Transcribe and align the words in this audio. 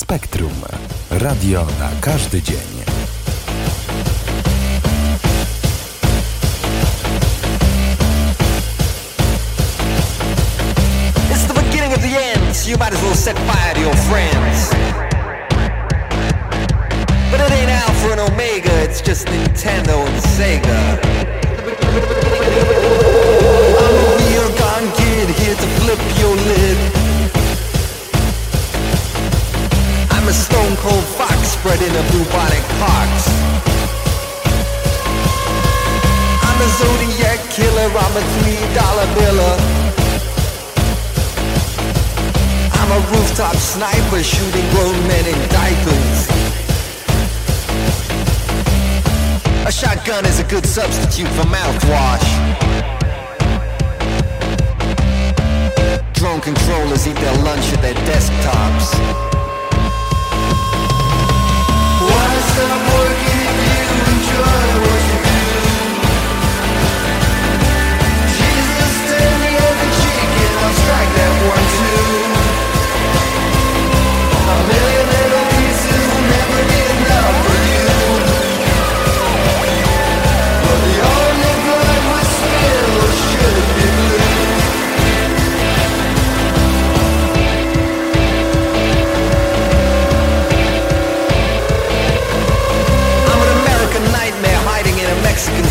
Spektrum. 0.00 0.52
Radio 1.10 1.66
na 1.80 1.90
każdy 2.00 2.42
dzień. 2.42 2.56
It's 11.30 11.46
the 11.46 11.54
beginning 11.54 11.92
of 11.92 12.00
the 12.00 12.16
end, 12.16 12.66
you 12.66 12.78
might 12.78 12.94
as 12.94 13.02
well 13.02 13.14
set 13.14 13.38
fire 13.38 13.74
to 13.74 13.80
your 13.80 13.96
friends. 14.08 14.70
But 17.30 17.40
it 17.40 17.52
ain't 17.52 17.70
Alpha 17.70 18.12
and 18.12 18.20
Omega, 18.20 18.72
it's 18.82 19.02
just 19.02 19.28
Nintendo 19.28 20.06
and 20.06 20.22
Sega. 20.22 20.98
I'm 23.80 23.96
a 24.00 24.16
real 24.28 24.48
gone 24.56 24.88
kid 24.96 25.28
here 25.28 25.54
to 25.54 25.66
flip 25.80 26.00
your 26.18 26.39
a 30.30 30.32
stone 30.32 30.76
cold 30.76 31.04
fox 31.18 31.34
spreading 31.58 31.90
a 31.90 32.02
bubonic 32.12 32.62
pox. 32.78 33.10
I'm 36.46 36.58
a 36.66 36.68
zodiac 36.78 37.40
killer, 37.50 37.88
I'm 38.04 38.14
a 38.14 38.24
three 38.34 38.62
dollar 38.78 39.06
biller. 39.18 39.56
I'm 42.78 42.90
a 42.98 43.00
rooftop 43.10 43.56
sniper 43.56 44.22
shooting 44.22 44.66
grown 44.70 44.98
men 45.08 45.26
in 45.32 45.40
diapers. 45.48 46.20
A 49.66 49.72
shotgun 49.72 50.24
is 50.26 50.38
a 50.38 50.44
good 50.44 50.64
substitute 50.64 51.28
for 51.36 51.46
mouthwash. 51.56 52.28
Drone 56.12 56.40
controllers 56.40 57.08
eat 57.08 57.16
their 57.16 57.36
lunch 57.42 57.72
at 57.72 57.82
their 57.82 57.94
desktops. 58.06 59.29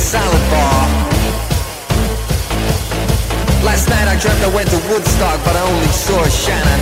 Salad 0.09 0.45
bar. 0.49 0.89
Last 3.61 3.85
night 3.93 4.07
I 4.09 4.17
dreamt 4.17 4.41
I 4.41 4.49
went 4.49 4.67
to 4.73 4.79
Woodstock, 4.89 5.37
but 5.45 5.55
I 5.55 5.61
only 5.69 5.93
saw 5.93 6.17
Shannon. 6.25 6.81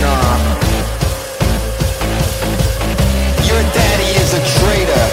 Your 3.44 3.62
daddy 3.76 4.10
is 4.16 4.32
a 4.32 4.42
traitor, 4.56 5.06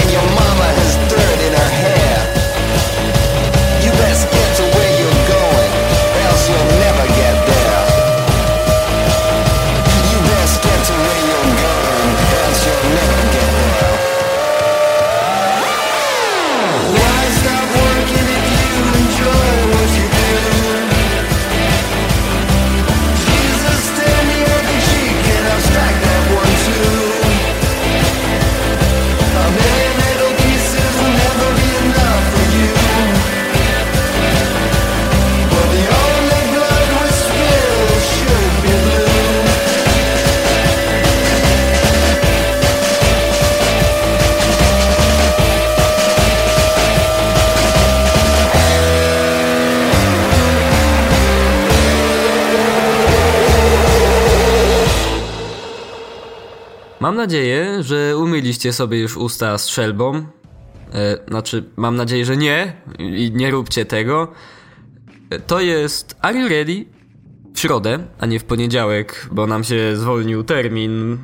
and 0.00 0.06
your 0.16 0.26
mama 0.40 0.68
nadzieję, 57.22 57.82
że 57.82 58.16
umyliście 58.16 58.72
sobie 58.72 59.00
już 59.00 59.16
usta 59.16 59.58
strzelbą. 59.58 60.14
E, 60.94 61.18
znaczy, 61.28 61.64
mam 61.76 61.96
nadzieję, 61.96 62.24
że 62.24 62.36
nie 62.36 62.72
i 62.98 63.32
nie 63.34 63.50
róbcie 63.50 63.84
tego. 63.84 64.32
E, 65.30 65.38
to 65.38 65.60
jest 65.60 66.16
Are 66.20 66.38
You 66.38 66.48
Ready? 66.48 66.84
W 67.54 67.60
środę, 67.60 67.98
a 68.18 68.26
nie 68.26 68.40
w 68.40 68.44
poniedziałek, 68.44 69.28
bo 69.32 69.46
nam 69.46 69.64
się 69.64 69.96
zwolnił 69.96 70.44
termin, 70.44 71.18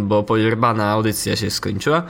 bo 0.00 0.22
pojerbana 0.22 0.90
audycja 0.90 1.36
się 1.36 1.50
skończyła. 1.50 2.02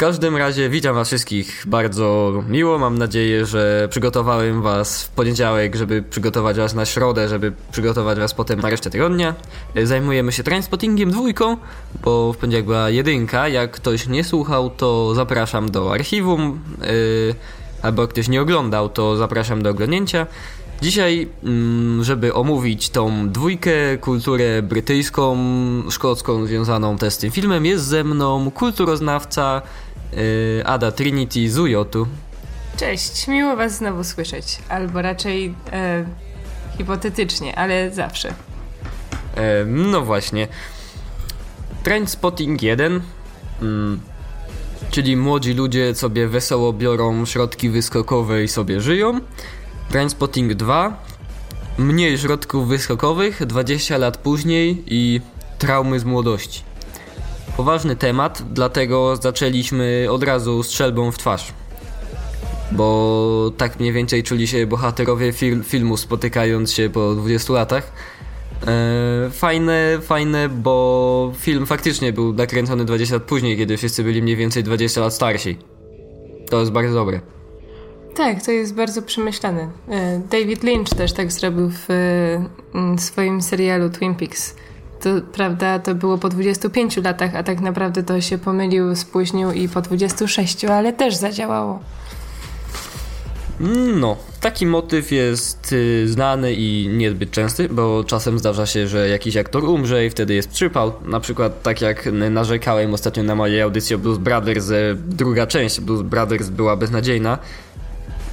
Każdym 0.00 0.36
razie 0.36 0.68
witam 0.68 0.94
was 0.94 1.08
wszystkich 1.08 1.64
bardzo 1.66 2.32
miło. 2.48 2.78
Mam 2.78 2.98
nadzieję, 2.98 3.46
że 3.46 3.88
przygotowałem 3.90 4.62
was 4.62 5.04
w 5.04 5.08
poniedziałek, 5.08 5.76
żeby 5.76 6.02
przygotować 6.02 6.56
was 6.56 6.74
na 6.74 6.86
środę, 6.86 7.28
żeby 7.28 7.52
przygotować 7.72 8.18
was 8.18 8.34
potem 8.34 8.60
na 8.60 8.70
resztę 8.70 8.90
tygodnia. 8.90 9.34
E, 9.74 9.86
Zajmujemy 9.86 10.32
się 10.32 10.42
Trainspottingiem 10.42 11.10
dwójką, 11.10 11.56
bo 12.04 12.32
w 12.32 12.36
poniedziałek 12.36 12.66
była 12.66 12.90
jedynka. 12.90 13.48
Jak 13.48 13.70
ktoś 13.70 14.06
nie 14.06 14.24
słuchał, 14.24 14.70
to 14.70 15.14
zapraszam 15.14 15.70
do 15.70 15.92
archiwum, 15.92 16.60
yy, 16.80 17.34
albo 17.82 18.08
ktoś 18.08 18.28
nie 18.28 18.42
oglądał, 18.42 18.88
to 18.88 19.16
zapraszam 19.16 19.62
do 19.62 19.70
oglądnięcia. 19.70 20.26
Dzisiaj, 20.82 21.28
mm, 21.44 22.04
żeby 22.04 22.34
omówić 22.34 22.90
tą 22.90 23.28
dwójkę, 23.28 23.98
kulturę 24.00 24.62
brytyjską, 24.62 25.36
szkocką 25.90 26.46
związaną 26.46 26.98
też 26.98 27.14
z 27.14 27.18
tym 27.18 27.30
filmem, 27.30 27.66
jest 27.66 27.84
ze 27.84 28.04
mną 28.04 28.50
kulturoznawca 28.50 29.62
yy, 30.12 30.66
Ada 30.66 30.92
Trinity 30.92 31.50
z 31.50 31.58
Ujotu. 31.58 32.06
Cześć, 32.76 33.28
miło 33.28 33.56
Was 33.56 33.76
znowu 33.76 34.04
słyszeć. 34.04 34.58
Albo 34.68 35.02
raczej 35.02 35.54
e, 35.72 36.04
hipotetycznie, 36.78 37.58
ale 37.58 37.90
zawsze. 37.90 38.34
No 39.66 40.02
właśnie. 40.02 40.48
Trendspotting 41.82 42.62
1, 42.62 43.00
mm, 43.62 44.00
czyli 44.90 45.16
młodzi 45.16 45.54
ludzie 45.54 45.94
sobie 45.94 46.28
wesoło 46.28 46.72
biorą 46.72 47.26
środki 47.26 47.70
wyskokowe 47.70 48.44
i 48.44 48.48
sobie 48.48 48.80
żyją. 48.80 49.20
Trendspotting 49.90 50.54
2, 50.54 51.02
mniej 51.78 52.18
środków 52.18 52.68
wyskokowych, 52.68 53.46
20 53.46 53.98
lat 53.98 54.16
później 54.16 54.82
i 54.86 55.20
traumy 55.58 56.00
z 56.00 56.04
młodości. 56.04 56.69
Poważny 57.60 57.96
temat, 57.96 58.42
dlatego 58.52 59.16
zaczęliśmy 59.16 60.06
od 60.10 60.22
razu 60.22 60.62
strzelbą 60.62 61.12
w 61.12 61.18
twarz. 61.18 61.52
Bo 62.72 63.52
tak 63.56 63.80
mniej 63.80 63.92
więcej 63.92 64.22
czuli 64.22 64.46
się 64.46 64.66
bohaterowie 64.66 65.32
fil- 65.32 65.64
filmu 65.64 65.96
spotykając 65.96 66.72
się 66.72 66.90
po 66.90 67.14
20 67.14 67.52
latach. 67.52 67.92
E, 68.66 69.30
fajne, 69.30 69.98
fajne, 70.02 70.48
bo 70.48 71.32
film 71.38 71.66
faktycznie 71.66 72.12
był 72.12 72.32
nakręcony 72.32 72.84
20 72.84 73.14
lat 73.14 73.22
później, 73.24 73.56
kiedy 73.56 73.76
wszyscy 73.76 74.04
byli 74.04 74.22
mniej 74.22 74.36
więcej 74.36 74.64
20 74.64 75.00
lat 75.00 75.14
starsi. 75.14 75.58
To 76.50 76.60
jest 76.60 76.72
bardzo 76.72 76.94
dobre. 76.94 77.20
Tak, 78.16 78.42
to 78.44 78.50
jest 78.50 78.74
bardzo 78.74 79.02
przemyślane. 79.02 79.68
E, 79.88 80.20
David 80.30 80.62
Lynch 80.62 80.88
też 80.96 81.12
tak 81.12 81.32
zrobił 81.32 81.70
w 81.70 81.90
e, 81.90 82.98
swoim 82.98 83.42
serialu 83.42 83.90
Twin 83.90 84.14
Peaks. 84.14 84.54
To 85.00 85.10
prawda, 85.32 85.78
to 85.78 85.94
było 85.94 86.18
po 86.18 86.28
25 86.28 86.96
latach, 86.96 87.34
a 87.34 87.42
tak 87.42 87.60
naprawdę 87.60 88.02
to 88.02 88.20
się 88.20 88.38
pomylił, 88.38 88.96
spóźnił 88.96 89.52
i 89.52 89.68
po 89.68 89.80
26, 89.80 90.64
ale 90.64 90.92
też 90.92 91.16
zadziałało. 91.16 91.80
No, 94.00 94.16
taki 94.40 94.66
motyw 94.66 95.12
jest 95.12 95.72
y, 95.72 96.08
znany 96.08 96.54
i 96.54 96.88
niezbyt 96.88 97.30
częsty, 97.30 97.68
bo 97.68 98.04
czasem 98.04 98.38
zdarza 98.38 98.66
się, 98.66 98.88
że 98.88 99.08
jakiś 99.08 99.36
aktor 99.36 99.64
umrze 99.64 100.06
i 100.06 100.10
wtedy 100.10 100.34
jest 100.34 100.50
przypał. 100.50 100.92
Na 101.04 101.20
przykład 101.20 101.62
tak 101.62 101.80
jak 101.80 102.08
narzekałem 102.30 102.94
ostatnio 102.94 103.22
na 103.22 103.34
mojej 103.34 103.62
audycji 103.62 103.96
o 103.96 103.98
Blues 103.98 104.18
Brothers, 104.18 104.70
e, 104.70 104.94
druga 104.94 105.46
część 105.46 105.80
Blues 105.80 106.02
Brothers 106.02 106.48
była 106.48 106.76
beznadziejna. 106.76 107.38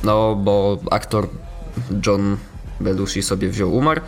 No, 0.03 0.35
bo 0.35 0.77
aktor 0.91 1.27
John 2.05 2.37
Belushi 2.79 3.23
sobie 3.23 3.49
wziął 3.49 3.75
umarł. 3.75 4.01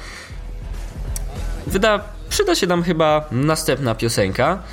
Wyda 1.68 2.19
przyda 2.30 2.56
się 2.56 2.68
nam 2.68 2.84
chyba 2.84 3.26
następna 3.32 3.96
piosenka. 3.96 4.64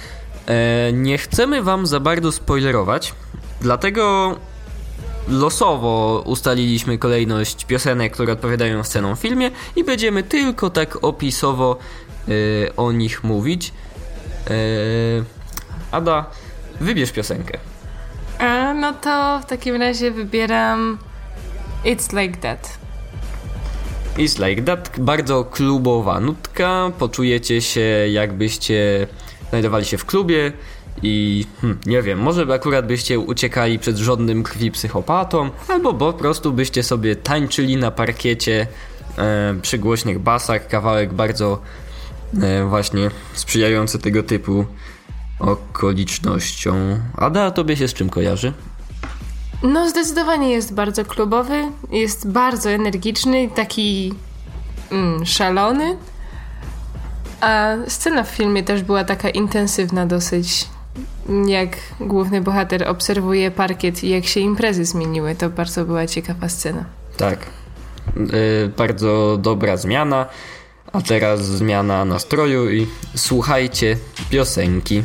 E, 0.47 0.93
nie 0.93 1.19
chcemy 1.19 1.63
wam 1.63 1.87
za 1.87 2.01
bardzo 2.01 2.33
spoilerować, 2.33 3.15
dlatego 3.61 4.37
losowo 5.29 6.23
ustaliliśmy 6.27 6.99
kolejność 6.99 7.65
piosenek, 7.65 8.13
które 8.13 8.33
odpowiadają 8.33 8.85
scenom 8.85 9.17
w 9.17 9.21
filmie 9.21 9.51
i 9.77 9.85
będziemy 9.85 10.23
tylko 10.23 10.71
tak 10.71 11.05
opisowo 11.05 11.79
e, 12.29 12.77
o 12.77 12.93
nich 12.93 13.25
mówić. 13.25 13.73
E, 14.51 14.53
Ada, 15.91 16.25
wybierz 16.81 17.13
piosenkę. 17.13 17.59
A, 18.39 18.75
no 18.75 18.93
to 18.93 19.41
w 19.43 19.47
takim 19.47 19.77
razie 19.77 20.11
wybieram 20.11 20.99
It's 21.85 22.23
Like 22.23 22.37
That. 22.37 22.86
It's 24.19 24.49
like 24.49 24.63
that, 24.63 24.91
bardzo 24.99 25.45
klubowa 25.45 26.21
nutka, 26.21 26.93
poczujecie 26.99 27.61
się 27.61 27.81
jakbyście 28.11 29.07
znajdowali 29.51 29.85
się 29.85 29.99
w 29.99 30.05
klubie 30.05 30.53
i 31.03 31.45
hmm, 31.61 31.79
nie 31.87 32.03
wiem, 32.03 32.19
może 32.19 32.47
by 32.47 32.53
akurat 32.55 32.87
byście 32.87 33.19
uciekali 33.19 33.79
przed 33.79 33.97
żadnym 33.97 34.43
krwi 34.43 34.71
psychopatą, 34.71 35.51
albo 35.69 35.95
po 35.95 36.13
prostu 36.13 36.53
byście 36.53 36.83
sobie 36.83 37.17
tańczyli 37.17 37.77
na 37.77 37.91
parkiecie 37.91 38.67
e, 39.19 39.55
przy 39.63 39.79
głośnych 39.79 40.19
basach, 40.19 40.69
kawałek 40.69 41.15
bardzo 41.15 41.63
e, 42.43 42.65
właśnie 42.65 43.11
sprzyjający 43.35 43.99
tego 43.99 44.23
typu 44.23 44.67
okolicznościom. 45.39 47.01
Ada, 47.17 47.51
tobie 47.51 47.77
się 47.77 47.89
z 47.89 47.95
czym 47.95 48.11
kojarzy? 48.11 48.53
No, 49.63 49.89
zdecydowanie 49.89 50.51
jest 50.51 50.75
bardzo 50.75 51.05
klubowy, 51.05 51.63
jest 51.91 52.29
bardzo 52.29 52.71
energiczny, 52.71 53.49
taki 53.55 54.15
mm, 54.93 55.27
szalony. 55.27 55.97
A 57.41 57.75
scena 57.89 58.23
w 58.23 58.29
filmie 58.29 58.63
też 58.63 58.83
była 58.83 59.05
taka 59.05 59.31
intensywna 59.31 60.07
dosyć. 60.07 60.69
Jak 61.47 61.77
główny 62.01 62.41
bohater 62.41 62.89
obserwuje 62.89 63.51
parkiet 63.51 64.05
i 64.05 64.09
jak 64.09 64.27
się 64.27 64.41
imprezy 64.41 64.85
zmieniły, 64.85 65.35
to 65.35 65.51
bardzo 65.51 65.85
była 65.85 66.07
ciekawa 66.07 66.49
scena. 66.49 66.85
Tak. 67.17 67.39
Y, 68.17 68.73
bardzo 68.77 69.39
dobra 69.41 69.77
zmiana. 69.77 70.27
A 70.93 71.01
teraz 71.01 71.45
zmiana 71.45 72.05
nastroju 72.05 72.71
i 72.71 72.87
słuchajcie 73.17 73.97
piosenki. 74.31 75.03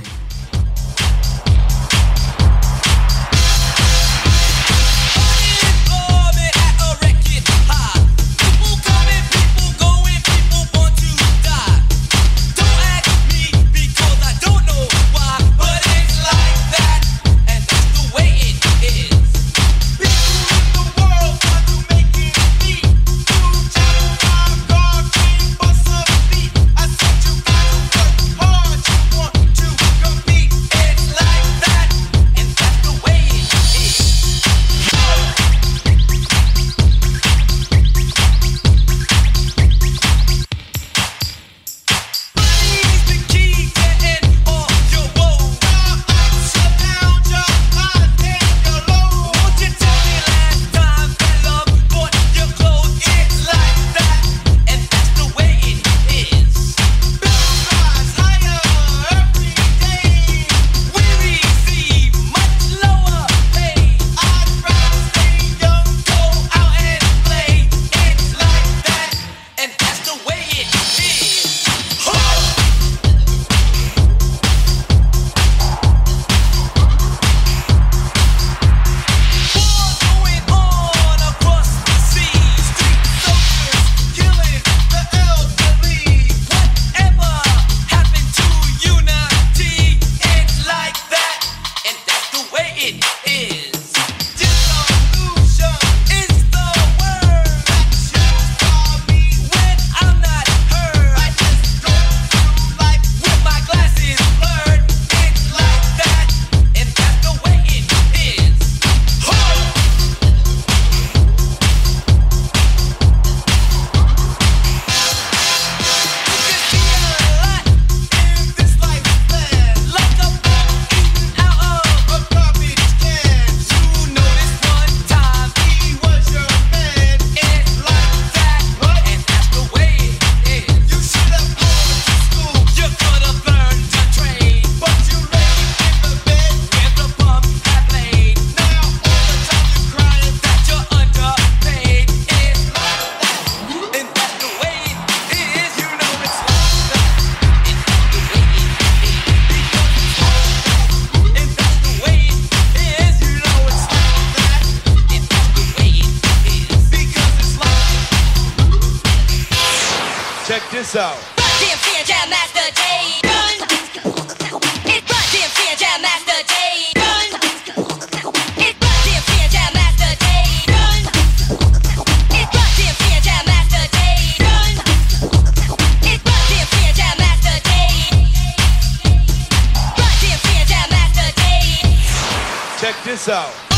this 183.12 183.28
out. 183.28 183.71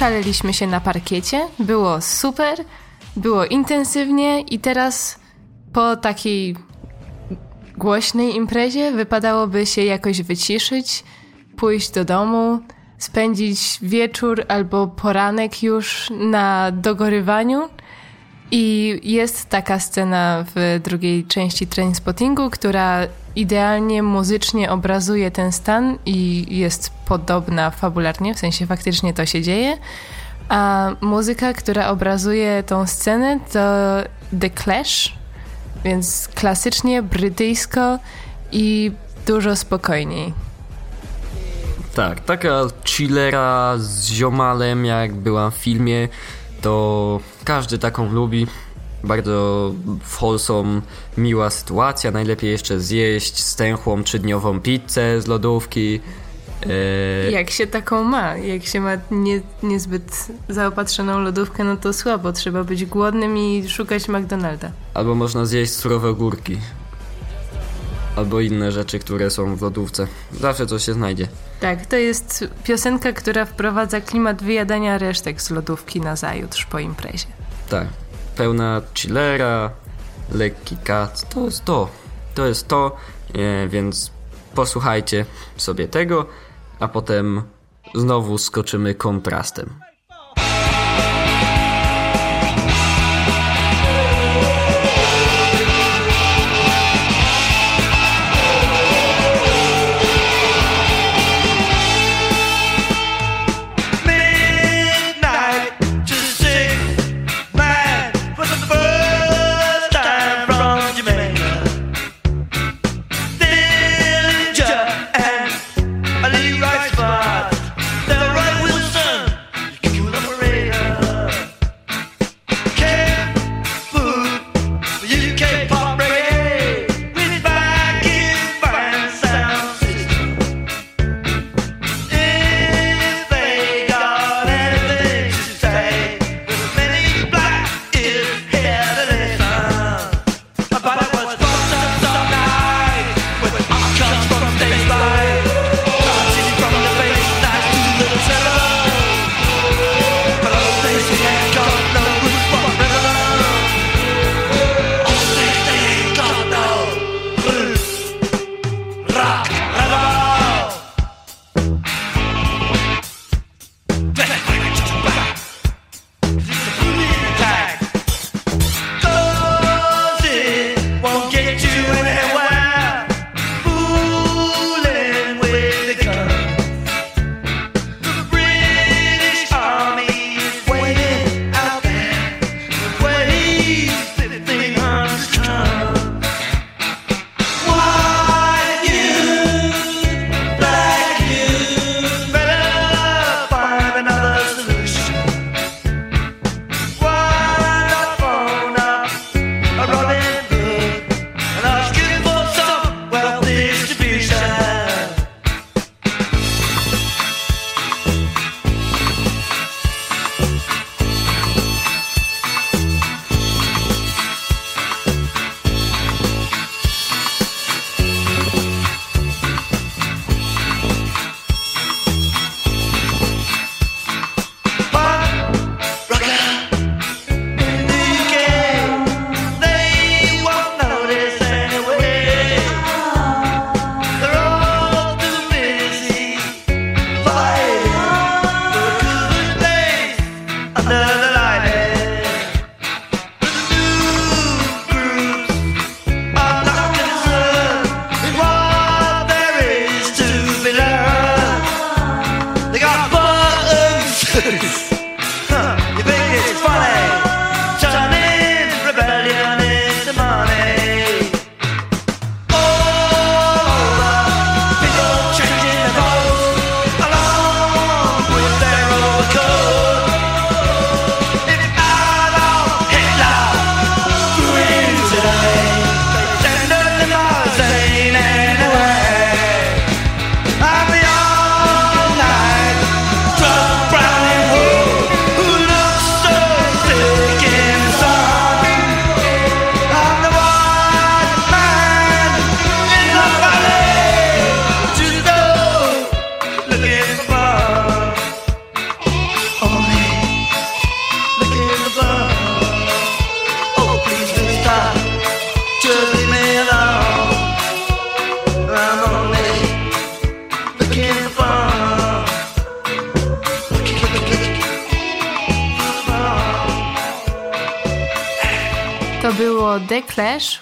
Wyszaleliśmy 0.00 0.54
się 0.54 0.66
na 0.66 0.80
parkiecie, 0.80 1.48
było 1.58 2.00
super, 2.00 2.58
było 3.16 3.44
intensywnie 3.44 4.40
i 4.40 4.58
teraz 4.58 5.20
po 5.72 5.96
takiej 5.96 6.56
głośnej 7.76 8.36
imprezie 8.36 8.92
wypadałoby 8.92 9.66
się 9.66 9.84
jakoś 9.84 10.22
wyciszyć, 10.22 11.04
pójść 11.56 11.90
do 11.90 12.04
domu, 12.04 12.60
spędzić 12.98 13.78
wieczór 13.82 14.44
albo 14.48 14.86
poranek 14.86 15.62
już 15.62 16.10
na 16.10 16.70
dogorywaniu. 16.72 17.68
I 18.50 18.98
jest 19.02 19.48
taka 19.48 19.80
scena 19.80 20.44
w 20.54 20.80
drugiej 20.84 21.24
części 21.24 21.66
Trainspottingu, 21.66 22.50
która 22.50 23.06
idealnie 23.36 24.02
muzycznie 24.02 24.70
obrazuje 24.70 25.30
ten 25.30 25.52
stan 25.52 25.98
i 26.06 26.46
jest 26.58 26.90
podobna 27.06 27.70
fabularnie, 27.70 28.34
w 28.34 28.38
sensie 28.38 28.66
faktycznie 28.66 29.14
to 29.14 29.26
się 29.26 29.42
dzieje. 29.42 29.78
A 30.48 30.90
muzyka, 31.00 31.52
która 31.52 31.88
obrazuje 31.88 32.62
tą 32.62 32.86
scenę 32.86 33.40
to 33.52 33.60
The 34.40 34.50
Clash, 34.50 35.14
więc 35.84 36.28
klasycznie, 36.34 37.02
brytyjsko 37.02 37.98
i 38.52 38.92
dużo 39.26 39.56
spokojniej. 39.56 40.34
Tak, 41.94 42.20
taka 42.20 42.60
chillera 42.84 43.74
z 43.78 44.06
ziomalem, 44.06 44.84
jak 44.84 45.14
była 45.14 45.50
w 45.50 45.54
filmie, 45.54 46.08
to 46.60 47.20
każdy 47.44 47.78
taką 47.78 48.12
lubi. 48.12 48.46
Bardzo 49.04 49.72
wholesome, 50.20 50.80
miła 51.16 51.50
sytuacja. 51.50 52.10
Najlepiej 52.10 52.50
jeszcze 52.50 52.80
zjeść 52.80 53.38
stęchłą 53.42 54.02
trzydniową 54.04 54.60
pizzę 54.60 55.20
z 55.20 55.26
lodówki. 55.26 56.00
Eee, 56.62 57.32
Jak 57.32 57.50
się 57.50 57.66
taką 57.66 58.04
ma? 58.04 58.36
Jak 58.36 58.64
się 58.64 58.80
ma 58.80 58.90
nie, 59.10 59.40
niezbyt 59.62 60.26
zaopatrzoną 60.48 61.20
lodówkę, 61.20 61.64
no 61.64 61.76
to 61.76 61.92
słabo. 61.92 62.32
Trzeba 62.32 62.64
być 62.64 62.84
głodnym 62.86 63.38
i 63.38 63.68
szukać 63.68 64.08
McDonalda. 64.08 64.70
albo 64.94 65.14
można 65.14 65.44
zjeść 65.46 65.72
surowe 65.72 66.08
ogórki. 66.08 66.58
Albo 68.16 68.40
inne 68.40 68.72
rzeczy, 68.72 68.98
które 68.98 69.30
są 69.30 69.56
w 69.56 69.62
lodówce. 69.62 70.06
Zawsze 70.40 70.66
coś 70.66 70.84
się 70.84 70.92
znajdzie. 70.92 71.28
Tak, 71.60 71.86
to 71.86 71.96
jest 71.96 72.44
piosenka, 72.64 73.12
która 73.12 73.44
wprowadza 73.44 74.00
klimat 74.00 74.42
wyjadania 74.42 74.98
resztek 74.98 75.42
z 75.42 75.50
lodówki 75.50 76.00
na 76.00 76.16
zajutrz 76.16 76.64
po 76.66 76.78
imprezie. 76.78 77.26
Tak. 77.68 77.86
Pełna 78.40 78.82
chillera, 78.94 79.70
lekki 80.32 80.76
kat. 80.76 81.28
To 81.34 81.44
jest 81.44 81.64
to. 81.64 81.88
To 82.34 82.46
jest 82.46 82.68
to, 82.68 82.96
e, 83.34 83.68
więc 83.68 84.10
posłuchajcie 84.54 85.26
sobie 85.56 85.88
tego, 85.88 86.26
a 86.80 86.88
potem 86.88 87.42
znowu 87.94 88.38
skoczymy 88.38 88.94
kontrastem. 88.94 89.89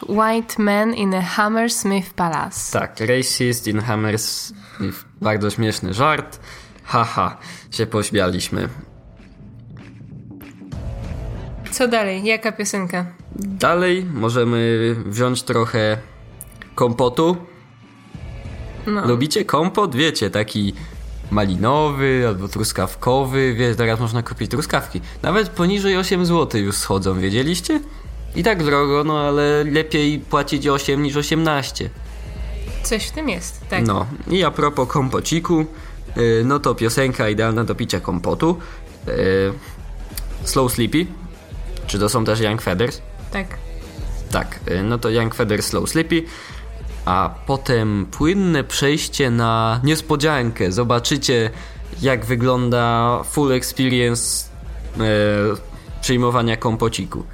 White 0.09 0.63
Man 0.63 0.95
in 0.95 1.15
a 1.15 1.23
Hammersmith 1.23 2.15
Palace. 2.15 2.79
Tak, 2.79 3.01
Racist 3.01 3.67
in 3.67 3.81
Hammers. 3.81 4.53
Bardzo 5.21 5.51
śmieszny 5.51 5.95
żart. 5.95 6.41
Haha, 6.85 7.37
się 7.71 7.87
pośmialiśmy. 7.87 8.69
Co 11.71 11.89
dalej? 11.89 12.25
Jaka 12.25 12.53
piosenka? 12.53 13.07
Dalej 13.37 14.05
możemy 14.05 14.95
wziąć 15.07 15.43
trochę 15.43 15.99
kompotu. 16.75 17.37
No. 18.87 19.07
Lubicie 19.07 19.45
kompot? 19.45 19.97
Wiecie, 19.97 20.31
taki 20.31 20.75
malinowy 21.31 22.25
albo 22.29 22.49
truskawkowy. 22.49 23.55
Wiesz, 23.55 23.77
teraz 23.77 24.01
można 24.01 24.23
kupić 24.23 24.51
truskawki. 24.51 25.01
Nawet 25.23 25.49
poniżej 25.49 25.97
8 25.97 26.27
zł 26.27 26.61
już 26.61 26.77
schodzą, 26.77 27.21
wiedzieliście? 27.21 27.81
I 28.37 28.43
tak 28.43 28.65
drogo, 28.65 29.05
no 29.05 29.21
ale 29.21 29.65
lepiej 29.65 30.19
płacić 30.19 30.69
8 30.69 31.03
niż 31.03 31.17
18. 31.17 31.91
Coś 32.83 33.07
w 33.07 33.11
tym 33.11 33.29
jest, 33.29 33.61
tak. 33.69 33.87
No 33.87 34.07
i 34.31 34.45
a 34.45 34.51
propos 34.51 34.89
kompociku, 34.89 35.67
yy, 36.17 36.43
no 36.45 36.59
to 36.59 36.75
piosenka 36.75 37.29
idealna 37.29 37.65
do 37.65 37.75
picia 37.75 38.01
kompotu. 38.01 38.59
Yy, 39.07 39.13
Slow 40.45 40.73
Sleepy. 40.73 41.07
Czy 41.87 41.99
to 41.99 42.09
są 42.09 42.25
też 42.25 42.41
Young 42.41 42.63
Feathers? 42.63 43.03
Tak. 43.33 43.47
Tak, 44.31 44.61
y, 44.71 44.83
no 44.83 44.99
to 44.99 45.11
Young 45.11 45.35
Feather 45.35 45.63
Slow 45.63 45.91
Sleepy, 45.91 46.23
a 47.05 47.35
potem 47.47 48.07
płynne 48.11 48.65
przejście 48.65 49.31
na 49.31 49.81
niespodziankę. 49.85 50.73
Zobaczycie, 50.73 51.51
jak 52.03 52.25
wygląda 52.25 53.23
full 53.25 53.53
experience 53.53 54.49
przyjmowania 56.01 56.57
kompociku. 56.57 57.25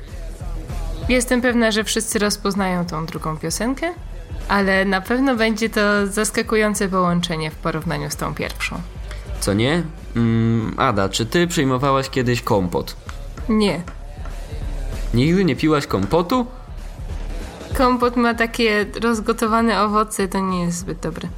Jestem 1.08 1.42
pewna, 1.42 1.70
że 1.70 1.84
wszyscy 1.84 2.18
rozpoznają 2.18 2.86
tą 2.86 3.06
drugą 3.06 3.36
piosenkę, 3.36 3.86
ale 4.48 4.84
na 4.84 5.00
pewno 5.00 5.36
będzie 5.36 5.70
to 5.70 6.06
zaskakujące 6.06 6.88
połączenie 6.88 7.50
w 7.50 7.54
porównaniu 7.54 8.10
z 8.10 8.16
tą 8.16 8.34
pierwszą. 8.34 8.80
Co 9.40 9.54
nie? 9.54 9.82
Mm, 10.16 10.74
Ada, 10.76 11.08
czy 11.08 11.26
ty 11.26 11.46
przyjmowałaś 11.46 12.10
kiedyś 12.10 12.42
kompot? 12.42 12.96
Nie. 13.48 13.82
Nigdy 15.14 15.44
nie 15.44 15.56
piłaś 15.56 15.86
kompotu? 15.86 16.46
Kompot 17.76 18.16
ma 18.16 18.34
takie 18.34 18.86
rozgotowane 19.02 19.82
owoce, 19.82 20.28
to 20.28 20.38
nie 20.40 20.62
jest 20.64 20.78
zbyt 20.78 20.98
dobre. 21.00 21.28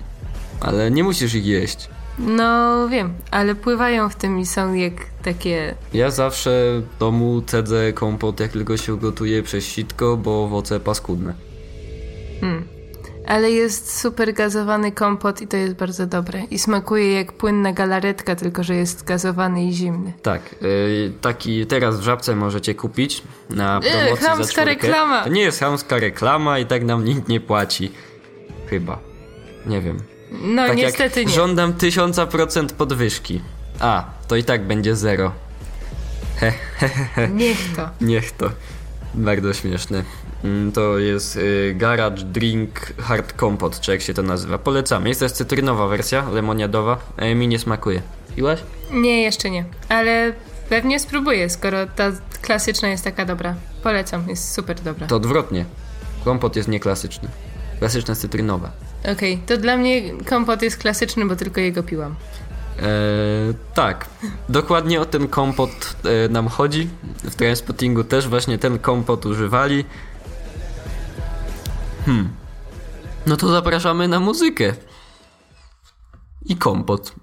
Ale 0.60 0.90
nie 0.90 1.04
musisz 1.04 1.34
ich 1.34 1.46
jeść. 1.46 1.88
No 2.18 2.88
wiem, 2.88 3.14
ale 3.30 3.54
pływają 3.54 4.08
w 4.08 4.16
tym 4.16 4.38
i 4.38 4.46
są 4.46 4.74
jak 4.74 4.92
takie. 5.22 5.74
Ja 5.92 6.10
zawsze 6.10 6.50
w 6.80 6.98
domu 6.98 7.42
cedzę 7.46 7.92
kompot, 7.92 8.40
jak 8.40 8.52
tylko 8.52 8.76
się 8.76 8.98
gotuje 8.98 9.42
przez 9.42 9.64
sitko, 9.64 10.16
bo 10.16 10.44
owoce 10.44 10.80
paskudne. 10.80 11.34
Ale 13.26 13.50
jest 13.50 14.00
super 14.00 14.34
gazowany 14.34 14.92
kompot 14.92 15.42
i 15.42 15.46
to 15.48 15.56
jest 15.56 15.74
bardzo 15.74 16.06
dobre. 16.06 16.42
I 16.50 16.58
smakuje 16.58 17.12
jak 17.12 17.32
płynna 17.32 17.72
galaretka, 17.72 18.36
tylko 18.36 18.62
że 18.62 18.74
jest 18.74 19.04
gazowany 19.04 19.64
i 19.64 19.72
zimny. 19.72 20.12
Tak, 20.22 20.54
y, 20.62 21.12
taki 21.20 21.66
teraz 21.66 22.00
w 22.00 22.02
żabce 22.02 22.36
możecie 22.36 22.74
kupić 22.74 23.22
na 23.50 23.80
promocji 23.80 24.24
za 24.24 24.28
chamska 24.28 24.64
reklama. 24.64 25.24
To 25.24 25.30
nie 25.30 25.42
jest 25.42 25.60
chamska 25.60 25.98
reklama 25.98 26.58
i 26.58 26.66
tak 26.66 26.84
nam 26.84 27.04
nikt 27.04 27.28
nie 27.28 27.40
płaci. 27.40 27.92
Chyba. 28.70 28.98
Nie 29.66 29.80
wiem. 29.80 30.15
No 30.30 30.66
tak 30.66 30.76
niestety 30.76 31.20
jak 31.20 31.28
nie. 31.28 31.34
żądam 31.34 31.72
1000% 31.72 32.66
podwyżki. 32.72 33.40
A, 33.80 34.04
to 34.28 34.36
i 34.36 34.44
tak 34.44 34.66
będzie 34.66 34.96
zero. 34.96 35.32
Niech 37.34 37.76
to. 37.76 37.88
Niech 38.00 38.32
to. 38.32 38.50
Bardzo 39.14 39.54
śmieszne. 39.54 40.02
Mm, 40.44 40.72
To 40.72 40.98
jest 40.98 41.36
y, 41.36 41.74
Garage 41.76 42.22
Drink 42.24 42.92
Hard 42.98 43.32
Compot, 43.40 43.80
czy 43.80 43.90
jak 43.90 44.02
się 44.02 44.14
to 44.14 44.22
nazywa. 44.22 44.58
Polecamy. 44.58 45.08
Jest 45.08 45.20
też 45.20 45.32
cytrynowa 45.32 45.86
wersja, 45.86 46.28
lemoniadowa. 46.32 46.98
E, 47.16 47.34
mi 47.34 47.48
nie 47.48 47.58
smakuje. 47.58 48.02
Piłaś? 48.36 48.60
Nie, 48.90 49.22
jeszcze 49.22 49.50
nie. 49.50 49.64
Ale 49.88 50.32
pewnie 50.68 51.00
spróbuję, 51.00 51.50
skoro 51.50 51.86
ta 51.86 52.12
klasyczna 52.42 52.88
jest 52.88 53.04
taka 53.04 53.24
dobra. 53.24 53.54
Polecam, 53.82 54.28
jest 54.28 54.54
super 54.54 54.80
dobra. 54.80 55.06
To 55.06 55.16
odwrotnie. 55.16 55.64
Kompot 56.24 56.56
jest 56.56 56.68
nieklasyczny. 56.68 57.28
Klasyczna 57.78 58.14
cytrynowa. 58.14 58.70
Okej, 59.12 59.38
to 59.46 59.56
dla 59.56 59.76
mnie 59.76 60.02
kompot 60.24 60.62
jest 60.62 60.76
klasyczny, 60.76 61.26
bo 61.26 61.36
tylko 61.36 61.60
jego 61.60 61.82
piłam. 61.82 62.14
Eee, 62.78 62.84
tak, 63.74 64.06
dokładnie 64.48 65.00
o 65.00 65.04
ten 65.04 65.28
kompot 65.28 65.96
e, 66.04 66.28
nam 66.28 66.48
chodzi. 66.48 66.88
W 67.24 67.34
Transpottingu 67.34 68.04
też 68.04 68.28
właśnie 68.28 68.58
ten 68.58 68.78
kompot 68.78 69.26
używali. 69.26 69.84
Hmm. 72.06 72.28
No 73.26 73.36
to 73.36 73.48
zapraszamy 73.48 74.08
na 74.08 74.20
muzykę. 74.20 74.74
I 76.44 76.56
kompot. 76.56 77.14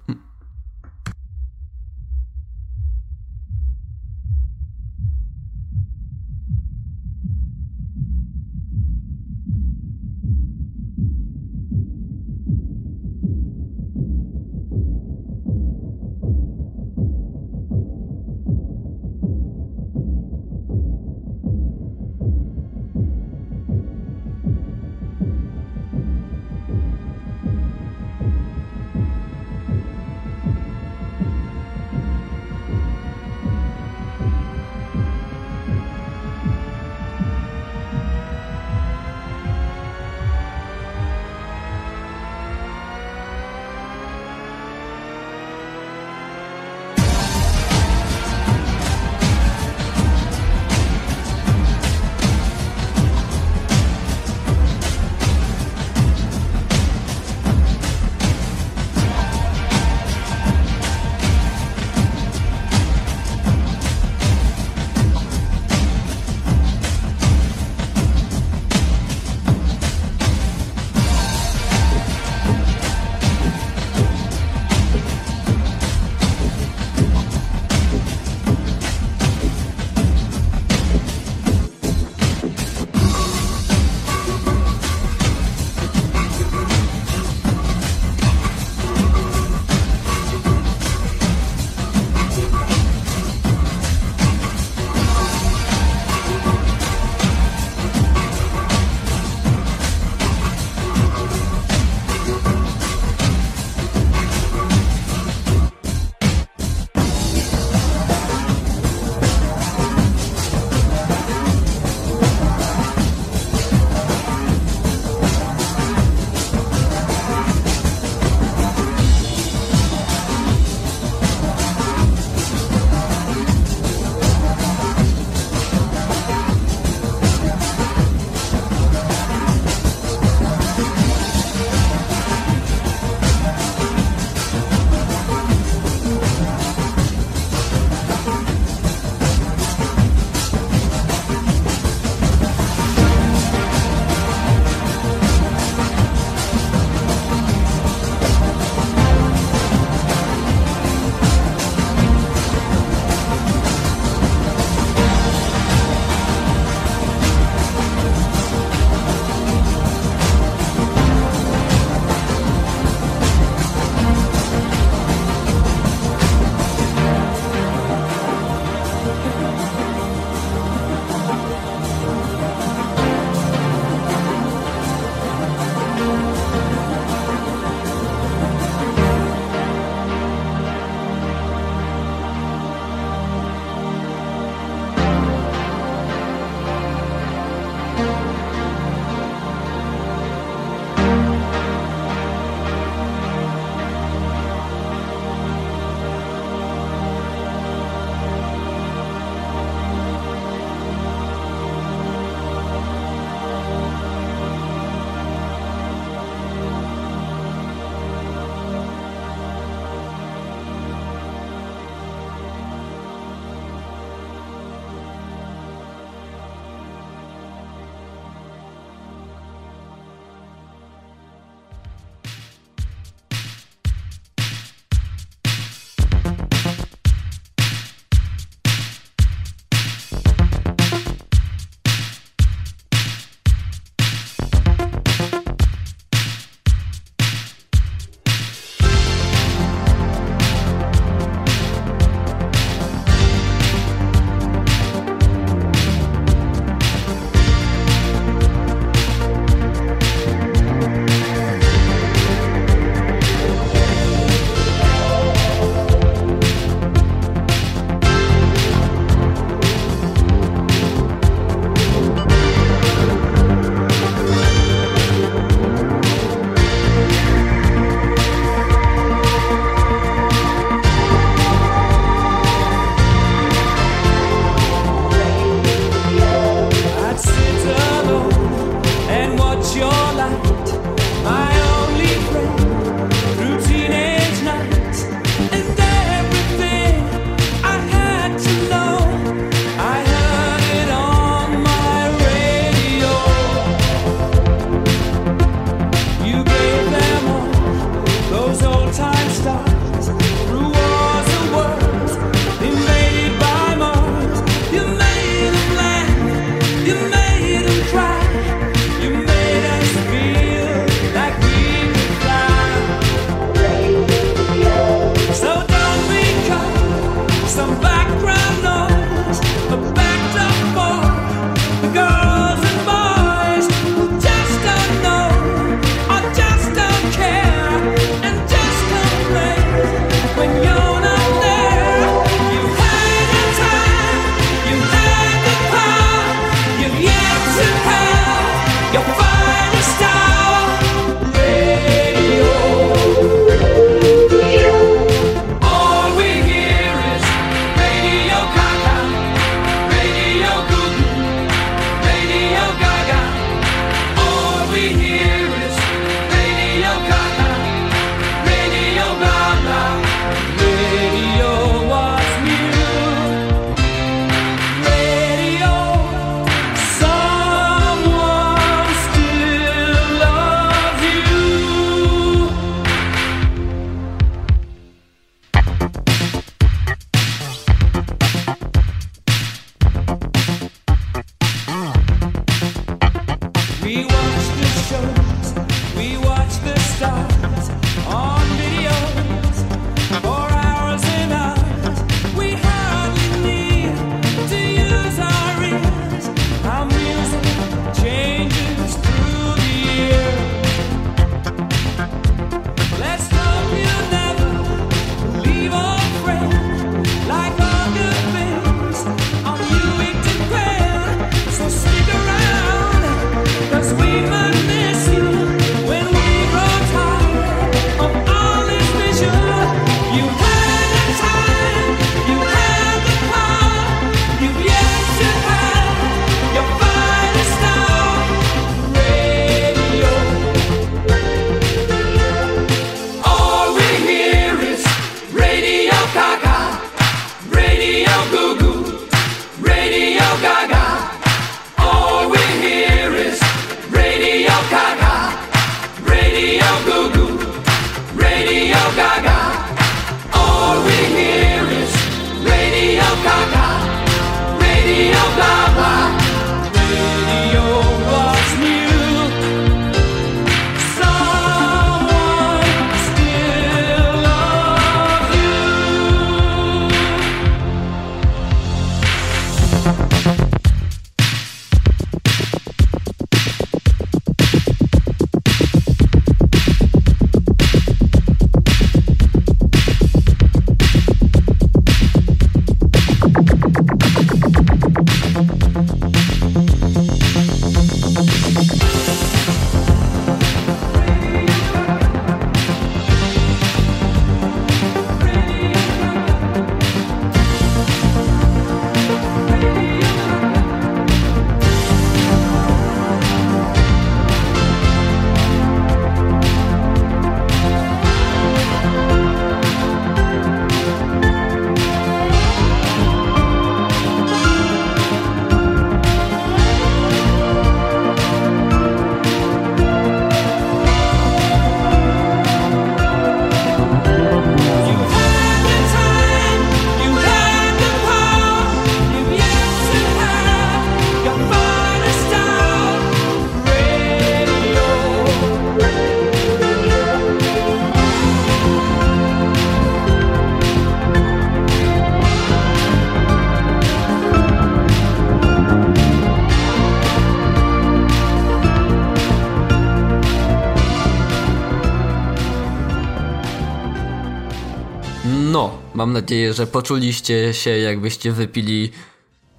Mam 556.04 556.12
nadzieję, 556.12 556.52
że 556.52 556.66
poczuliście 556.66 557.54
się, 557.54 557.70
jakbyście 557.70 558.32
wypili 558.32 558.92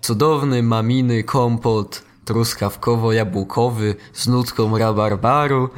cudowny 0.02 0.64
maminy 0.64 1.24
kompot 1.24 2.04
truskawkowo-jabłkowy 2.26 3.96
z 4.14 4.28
nutką 4.28 4.78
rabarbaru 4.78 5.70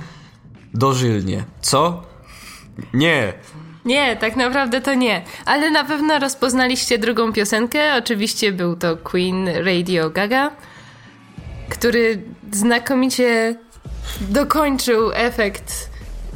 dożylnie. 0.73 1.43
Co? 1.61 2.03
Nie. 2.93 3.33
Nie, 3.85 4.15
tak 4.15 4.35
naprawdę 4.35 4.81
to 4.81 4.93
nie. 4.93 5.21
Ale 5.45 5.71
na 5.71 5.83
pewno 5.83 6.19
rozpoznaliście 6.19 6.97
drugą 6.97 7.33
piosenkę. 7.33 7.95
Oczywiście 7.97 8.51
był 8.51 8.75
to 8.75 8.97
Queen 8.97 9.49
Radio 9.65 10.09
Gaga, 10.09 10.51
który 11.69 12.23
znakomicie 12.51 13.55
dokończył 14.21 15.11
efekt 15.13 15.89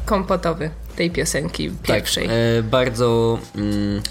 kompotowy 0.06 0.70
tej 0.96 1.12
piosenki 1.12 1.72
pierwszej. 1.84 2.28
Tak, 2.28 2.36
e, 2.60 2.63
bardzo. 2.63 3.39
Mm, 3.56 4.02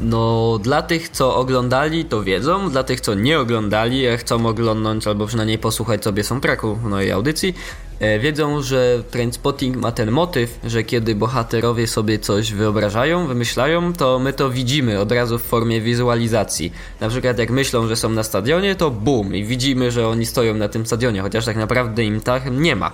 no, 0.00 0.58
dla 0.62 0.82
tych, 0.82 1.08
co 1.08 1.36
oglądali, 1.36 2.04
to 2.04 2.22
wiedzą. 2.22 2.70
Dla 2.70 2.84
tych, 2.84 3.00
co 3.00 3.14
nie 3.14 3.38
oglądali, 3.38 4.08
a 4.08 4.16
chcą 4.16 4.46
oglądnąć 4.46 5.06
albo 5.06 5.26
przynajmniej 5.26 5.58
posłuchać 5.58 6.04
sobie 6.04 6.24
soundtracku 6.24 6.74
w 6.74 6.84
mojej 6.84 7.12
audycji, 7.12 7.54
e, 8.00 8.18
wiedzą, 8.18 8.62
że 8.62 9.02
Trainspotting 9.10 9.76
ma 9.76 9.92
ten 9.92 10.10
motyw, 10.10 10.58
że 10.64 10.82
kiedy 10.82 11.14
bohaterowie 11.14 11.86
sobie 11.86 12.18
coś 12.18 12.52
wyobrażają, 12.52 13.26
wymyślają, 13.26 13.92
to 13.92 14.18
my 14.18 14.32
to 14.32 14.50
widzimy 14.50 15.00
od 15.00 15.12
razu 15.12 15.38
w 15.38 15.42
formie 15.42 15.80
wizualizacji. 15.80 16.72
Na 17.00 17.08
przykład 17.08 17.38
jak 17.38 17.50
myślą, 17.50 17.88
że 17.88 17.96
są 17.96 18.08
na 18.08 18.22
stadionie, 18.22 18.74
to 18.74 18.90
bum 18.90 19.34
i 19.34 19.44
widzimy, 19.44 19.90
że 19.90 20.08
oni 20.08 20.26
stoją 20.26 20.54
na 20.54 20.68
tym 20.68 20.86
stadionie, 20.86 21.22
chociaż 21.22 21.44
tak 21.44 21.56
naprawdę 21.56 22.04
im 22.04 22.20
tak 22.20 22.42
nie 22.50 22.76
ma. 22.76 22.92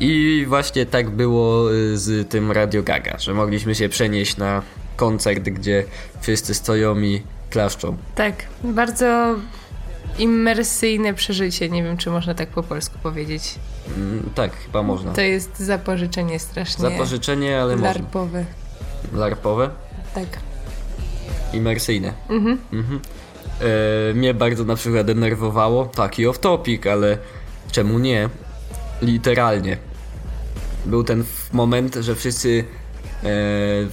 I 0.00 0.44
właśnie 0.48 0.86
tak 0.86 1.10
było 1.10 1.72
y, 1.74 1.98
z 1.98 2.28
tym 2.28 2.52
Radio 2.52 2.82
Gaga, 2.82 3.18
że 3.18 3.34
mogliśmy 3.34 3.74
się 3.74 3.88
przenieść 3.88 4.36
na 4.36 4.62
koncert, 4.96 5.42
gdzie 5.42 5.84
wszyscy 6.20 6.54
stoją 6.54 6.98
i 7.00 7.22
klaszczą. 7.50 7.96
Tak, 8.14 8.34
bardzo 8.64 9.34
immersyjne 10.18 11.14
przeżycie. 11.14 11.70
Nie 11.70 11.82
wiem, 11.82 11.96
czy 11.96 12.10
można 12.10 12.34
tak 12.34 12.48
po 12.48 12.62
polsku 12.62 12.98
powiedzieć. 13.02 13.54
Mm, 13.96 14.30
tak, 14.34 14.56
chyba 14.56 14.82
można. 14.82 15.12
To 15.12 15.20
jest 15.20 15.58
zapożyczenie 15.58 16.38
strasznie 16.38 16.90
Zapożyczenie, 16.90 17.60
ale 17.60 17.72
można. 17.72 17.88
larpowe. 17.88 18.44
Larpowe? 19.12 19.70
Tak. 20.14 20.26
Imersyjne. 21.52 22.12
Mhm. 22.28 23.00
E, 24.10 24.14
mnie 24.14 24.34
bardzo 24.34 24.64
na 24.64 24.76
przykład 24.76 25.06
denerwowało, 25.06 25.86
taki 25.86 26.26
off 26.26 26.38
topic, 26.38 26.86
ale 26.86 27.18
czemu 27.72 27.98
nie? 27.98 28.28
Literalnie. 29.02 29.76
Był 30.86 31.04
ten 31.04 31.24
moment, 31.52 31.94
że 31.94 32.14
wszyscy 32.14 32.64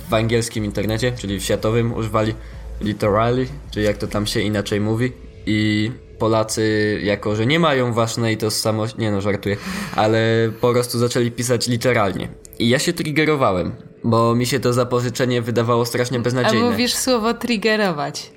w 0.10 0.14
angielskim 0.14 0.66
internecie, 0.66 1.12
czyli 1.12 1.40
w 1.40 1.44
światowym, 1.44 1.94
używali 1.94 2.34
literally, 2.82 3.48
czyli 3.72 3.86
jak 3.86 3.98
to 3.98 4.08
tam 4.08 4.28
się 4.28 4.40
inaczej 4.40 4.82
mówi. 4.82 5.12
I 5.46 5.92
Polacy, 6.20 7.00
jako 7.04 7.36
że 7.36 7.46
nie 7.46 7.60
mają 7.60 7.94
własnej 7.94 8.38
tożsamości, 8.38 9.00
nie 9.00 9.12
no, 9.12 9.22
żartuję, 9.22 9.58
ale 9.96 10.50
po 10.62 10.72
prostu 10.72 11.00
zaczęli 11.00 11.32
pisać 11.32 11.68
literalnie. 11.68 12.30
I 12.60 12.70
ja 12.70 12.80
się 12.80 12.94
triggerowałem, 12.94 13.72
bo 14.04 14.36
mi 14.36 14.46
się 14.46 14.60
to 14.60 14.74
zapożyczenie 14.74 15.42
wydawało 15.42 15.86
strasznie 15.86 16.18
A 16.18 16.22
beznadziejne. 16.22 16.70
mówisz 16.70 16.94
słowo 16.94 17.34
triggerować. 17.34 18.32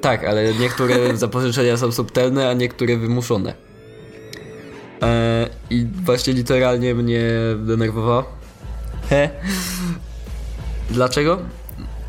Tak, 0.00 0.24
ale 0.24 0.54
niektóre 0.54 0.94
zapożyczenia 1.16 1.76
są 1.76 1.92
subtelne, 1.92 2.48
a 2.48 2.52
niektóre 2.52 2.96
wymuszone. 2.96 3.54
E, 5.02 5.48
I 5.70 5.86
właśnie 6.04 6.32
literalnie 6.32 6.94
mnie 6.94 7.22
denerwowało. 7.58 8.24
He. 9.10 9.30
Dlaczego? 10.90 11.38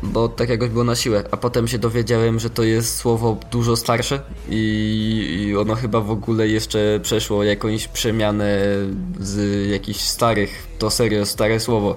Bo 0.02 0.28
tak 0.28 0.48
jakoś 0.48 0.68
było 0.68 0.84
na 0.84 0.96
siłę, 0.96 1.24
a 1.30 1.36
potem 1.36 1.68
się 1.68 1.78
dowiedziałem, 1.78 2.38
że 2.38 2.50
to 2.50 2.62
jest 2.62 2.96
słowo 2.96 3.36
dużo 3.50 3.76
starsze 3.76 4.20
i, 4.48 5.46
i 5.48 5.56
ono 5.56 5.74
chyba 5.74 6.00
w 6.00 6.10
ogóle 6.10 6.48
jeszcze 6.48 7.00
przeszło 7.02 7.44
jakąś 7.44 7.88
przemianę 7.88 8.58
z 9.20 9.66
jakichś 9.70 10.00
starych, 10.00 10.66
to 10.78 10.90
serio 10.90 11.26
stare 11.26 11.60
słowo. 11.60 11.96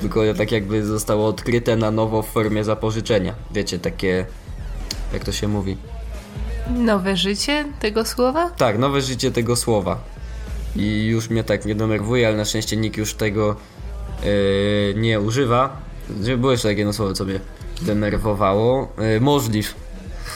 Tylko 0.00 0.34
tak 0.34 0.52
jakby 0.52 0.84
zostało 0.84 1.26
odkryte 1.26 1.76
na 1.76 1.90
nowo 1.90 2.22
w 2.22 2.28
formie 2.28 2.64
zapożyczenia. 2.64 3.34
Wiecie, 3.50 3.78
takie 3.78 4.26
jak 5.12 5.24
to 5.24 5.32
się 5.32 5.48
mówi. 5.48 5.76
Nowe 6.70 7.16
życie 7.16 7.64
tego 7.80 8.04
słowa? 8.04 8.50
Tak, 8.50 8.78
nowe 8.78 9.00
życie 9.00 9.30
tego 9.30 9.56
słowa. 9.56 10.04
I 10.76 11.06
już 11.06 11.30
mnie 11.30 11.44
tak 11.44 11.64
nie 11.64 11.74
denerwuje, 11.74 12.28
ale 12.28 12.36
na 12.36 12.44
szczęście 12.44 12.76
nikt 12.76 12.96
już 12.96 13.14
tego 13.14 13.56
yy, 14.24 14.94
nie 14.96 15.20
używa. 15.20 15.76
Było 16.10 16.52
jeszcze 16.52 16.68
takie 16.68 16.78
jedno 16.78 16.92
słowo, 16.92 17.12
co 17.12 17.24
mnie 17.24 17.40
denerwowało. 17.82 18.92
Yy, 18.98 19.20
możliw. 19.20 19.74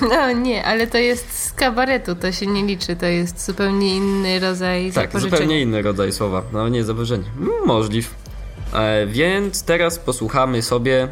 No 0.00 0.33
nie, 0.33 0.64
ale 0.64 0.87
to 0.87 0.98
jest 0.98 1.44
z 1.44 1.52
kabaretu, 1.52 2.14
to 2.14 2.33
się 2.33 2.46
nie 2.46 2.62
liczy, 2.62 2.96
to 2.96 3.07
jest 3.07 3.46
zupełnie 3.46 3.96
inny 3.96 4.40
rodzaj 4.40 4.92
Tak, 4.92 5.20
zupełnie 5.20 5.61
inny 5.61 5.83
rodzaj 5.83 6.12
słowa. 6.12 6.42
No 6.52 6.68
nie 6.68 6.85
zapożyczenie. 6.85 7.31
Mm, 7.38 7.66
Możliw. 7.66 8.14
E, 8.74 9.07
więc 9.07 9.62
teraz 9.62 9.98
posłuchamy 9.98 10.62
sobie. 10.62 11.09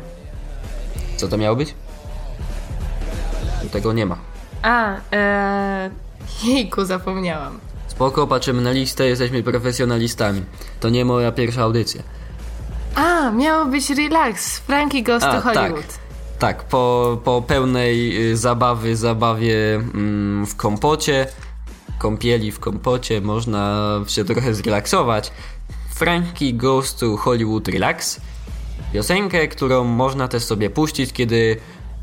Co 1.16 1.28
to 1.28 1.38
miało 1.38 1.56
być? 1.56 1.74
Tego 3.72 3.92
nie 3.92 4.06
ma. 4.06 4.18
A, 4.62 4.96
e... 5.12 5.90
jejku, 6.44 6.84
zapomniałam. 6.84 7.58
Spoko, 7.86 8.26
patrzymy 8.26 8.62
na 8.62 8.72
listę, 8.72 9.06
jesteśmy 9.06 9.42
profesjonalistami. 9.42 10.42
To 10.80 10.88
nie 10.90 11.04
moja 11.04 11.32
pierwsza 11.32 11.62
audycja. 11.62 12.02
A, 12.94 13.30
miało 13.30 13.66
być 13.66 13.90
relax, 13.90 14.58
Frankie 14.58 15.02
Goes 15.02 15.22
to 15.22 15.30
A, 15.30 15.40
Hollywood. 15.40 15.86
Tak, 15.86 15.98
tak 16.38 16.64
po, 16.64 17.18
po 17.24 17.42
pełnej 17.42 18.26
y, 18.30 18.36
zabawy, 18.36 18.96
zabawie 18.96 19.74
mm, 19.74 20.46
w 20.46 20.56
kompocie, 20.56 21.26
kąpieli 21.98 22.52
w 22.52 22.60
kompocie, 22.60 23.20
można 23.20 23.90
się 24.08 24.24
trochę 24.24 24.54
zrelaksować. 24.54 25.32
Frankie 25.94 26.52
Goes 26.52 26.94
to 26.94 27.16
Hollywood 27.16 27.68
Relax. 27.68 28.20
Piosenkę, 28.92 29.48
którą 29.48 29.84
można 29.84 30.28
też 30.28 30.44
sobie 30.44 30.70
puścić, 30.70 31.12
kiedy 31.12 31.56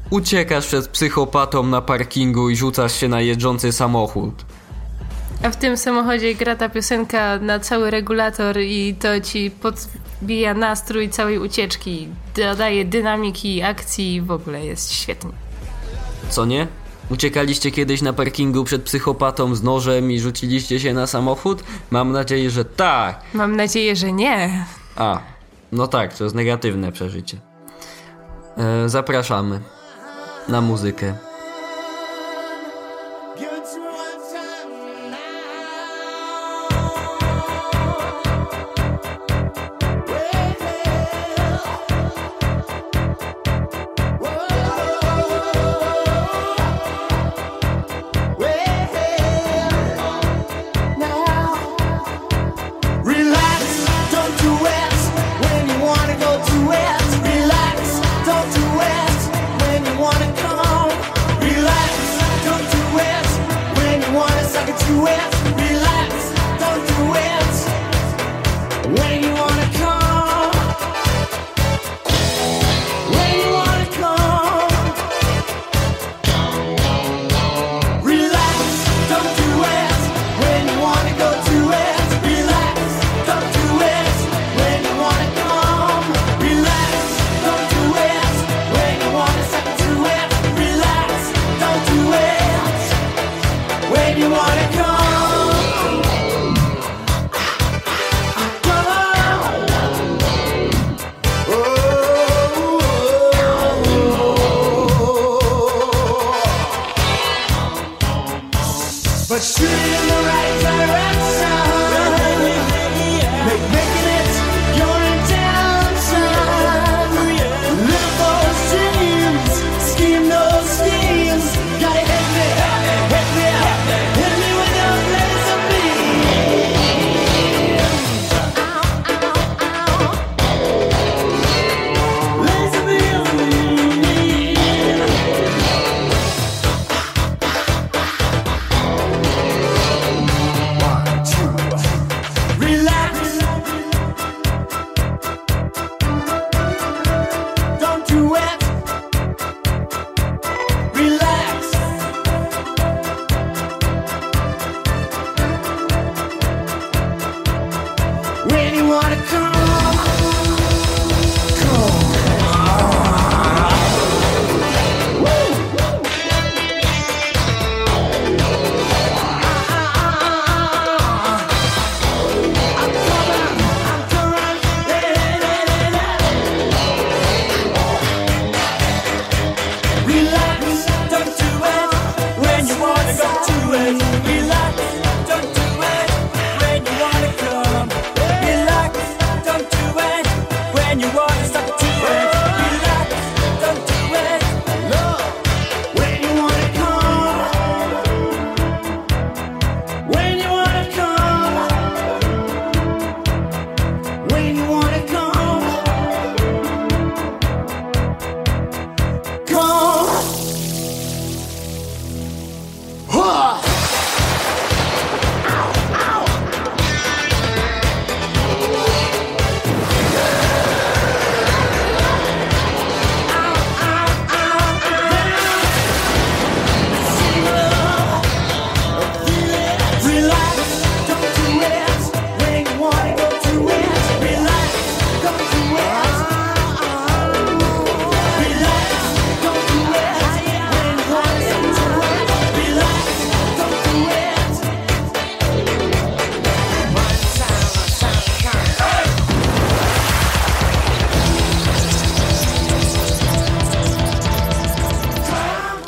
uciekasz 0.10 0.68
przed 0.68 0.88
psychopatą 0.88 1.64
na 1.64 1.82
parkingu 1.82 2.50
i 2.50 2.56
rzucasz 2.56 2.94
się 2.94 3.08
na 3.08 3.22
jeżdżący 3.22 3.72
samochód. 3.72 4.46
A 5.44 5.50
w 5.50 5.56
tym 5.56 5.78
samochodzie 5.78 6.36
gra 6.36 6.56
ta 6.56 6.70
piosenka 6.70 7.40
na 7.40 7.60
cały 7.60 7.92
regulator 7.92 8.60
i 8.60 8.96
to 9.00 9.22
ci 9.22 9.52
podbija 9.52 10.54
nastrój 10.54 11.10
całej 11.10 11.40
ucieczki, 11.40 12.08
dodaje 12.36 12.86
dynamiki, 12.86 13.64
akcji 13.64 14.16
i 14.16 14.22
w 14.22 14.32
ogóle 14.32 14.66
jest 14.66 14.94
świetnie. 14.94 15.32
Co 16.30 16.46
nie? 16.46 16.68
Uciekaliście 17.10 17.72
kiedyś 17.72 18.02
na 18.02 18.14
parkingu 18.14 18.64
przed 18.64 18.84
psychopatą 18.84 19.56
z 19.56 19.64
nożem 19.64 20.12
i 20.12 20.20
rzuciliście 20.20 20.80
się 20.80 20.94
na 20.94 21.08
samochód? 21.08 21.64
Mam 21.92 22.12
nadzieję, 22.12 22.50
że 22.50 22.66
tak. 22.66 23.22
Mam 23.34 23.56
nadzieję, 23.56 23.96
że 23.96 24.12
nie. 24.12 24.66
A, 24.96 25.20
no 25.72 25.88
tak, 25.88 26.14
to 26.18 26.24
jest 26.24 26.36
negatywne 26.36 26.92
przeżycie. 26.92 27.38
E, 28.58 28.90
zapraszamy 28.90 29.60
na 30.48 30.62
muzykę. 30.62 31.31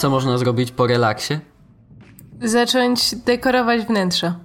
Co 0.04 0.10
można 0.10 0.38
zrobić 0.38 0.72
po 0.72 0.88
relaksie? 0.88 1.40
Zacząć 2.42 3.16
dekorować 3.16 3.82
wnętrza. 3.82 4.36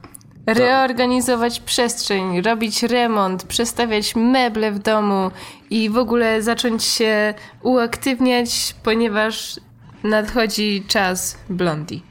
Reorganizować 0.46 1.61
przestrzeń, 1.61 2.42
robić 2.42 2.82
remont, 2.82 3.42
przestawiać 3.42 4.16
meble 4.16 4.72
w 4.72 4.78
domu 4.78 5.30
i 5.70 5.90
w 5.90 5.96
ogóle 5.96 6.42
zacząć 6.42 6.84
się 6.84 7.34
uaktywniać, 7.62 8.74
ponieważ 8.82 9.61
nadchodzi 10.04 10.84
czas 10.88 11.38
blondi. 11.50 12.02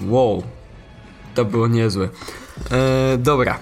Wow, 0.00 0.42
to 1.34 1.44
było 1.44 1.68
niezłe. 1.68 2.08
E, 2.70 3.18
dobra. 3.18 3.58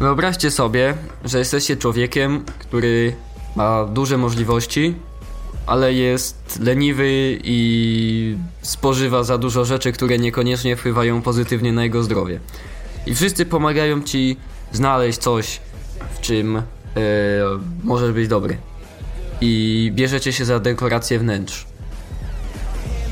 Wyobraźcie 0.00 0.50
sobie, 0.50 0.94
że 1.24 1.38
jesteście 1.38 1.76
człowiekiem, 1.76 2.44
który 2.58 3.16
ma 3.56 3.84
duże 3.84 4.18
możliwości, 4.18 4.94
ale 5.68 5.94
jest 5.94 6.60
leniwy 6.60 7.38
i 7.44 8.36
spożywa 8.62 9.22
za 9.22 9.38
dużo 9.38 9.64
rzeczy, 9.64 9.92
które 9.92 10.18
niekoniecznie 10.18 10.76
wpływają 10.76 11.22
pozytywnie 11.22 11.72
na 11.72 11.84
jego 11.84 12.02
zdrowie. 12.02 12.40
I 13.06 13.14
wszyscy 13.14 13.46
pomagają 13.46 14.02
ci 14.02 14.36
znaleźć 14.72 15.18
coś, 15.18 15.60
w 16.14 16.20
czym 16.20 16.56
e, 16.56 16.62
możesz 17.84 18.12
być 18.12 18.28
dobry. 18.28 18.56
I 19.40 19.92
bierzecie 19.94 20.32
się 20.32 20.44
za 20.44 20.60
dekorację 20.60 21.18
wnętrz. 21.18 21.66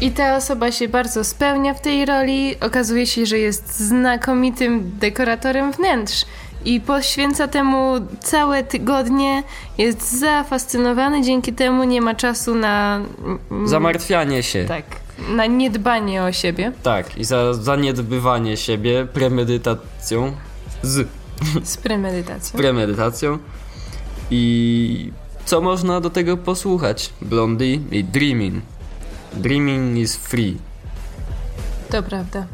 I 0.01 0.11
ta 0.11 0.37
osoba 0.37 0.73
się 0.73 0.89
bardzo 0.89 1.25
spełnia 1.25 1.75
w 1.75 1.81
tej 1.81 2.07
roli. 2.07 2.61
Okazuje 2.61 3.07
się, 3.07 3.27
że 3.27 3.39
jest 3.39 3.81
znakomitym 3.81 4.99
dekoratorem 4.99 5.73
wnętrz 5.73 6.25
i 6.67 6.81
poświęca 6.81 7.49
temu 7.49 7.95
całe 8.21 8.65
tygodnie. 8.65 9.43
Jest 9.79 10.19
zafascynowany, 10.21 11.23
dzięki 11.23 11.53
temu 11.53 11.85
nie 11.85 12.01
ma 12.01 12.15
czasu 12.15 12.55
na. 12.55 13.01
mm, 13.51 13.69
Zamartwianie 13.69 14.43
się. 14.43 14.65
Tak, 14.65 14.85
na 15.29 15.47
niedbanie 15.47 16.23
o 16.23 16.33
siebie. 16.33 16.73
Tak, 16.83 17.19
i 17.19 17.25
za 17.25 17.55
zaniedbywanie 17.55 18.57
siebie 18.57 19.07
premedytacją. 19.13 20.33
Z 20.83 21.09
Z 21.65 21.77
premedytacją. 21.77 22.59
premedytacją. 22.59 23.39
I 24.31 25.13
co 25.45 25.61
można 25.61 26.01
do 26.01 26.11
tego 26.11 26.37
posłuchać? 26.37 27.13
Blondie 27.23 27.75
i 27.91 28.05
Dreaming. 28.05 28.55
Dreaming 29.35 29.99
is 29.99 30.17
free. 30.17 30.57
To 31.91 32.03
prawda. 32.03 32.47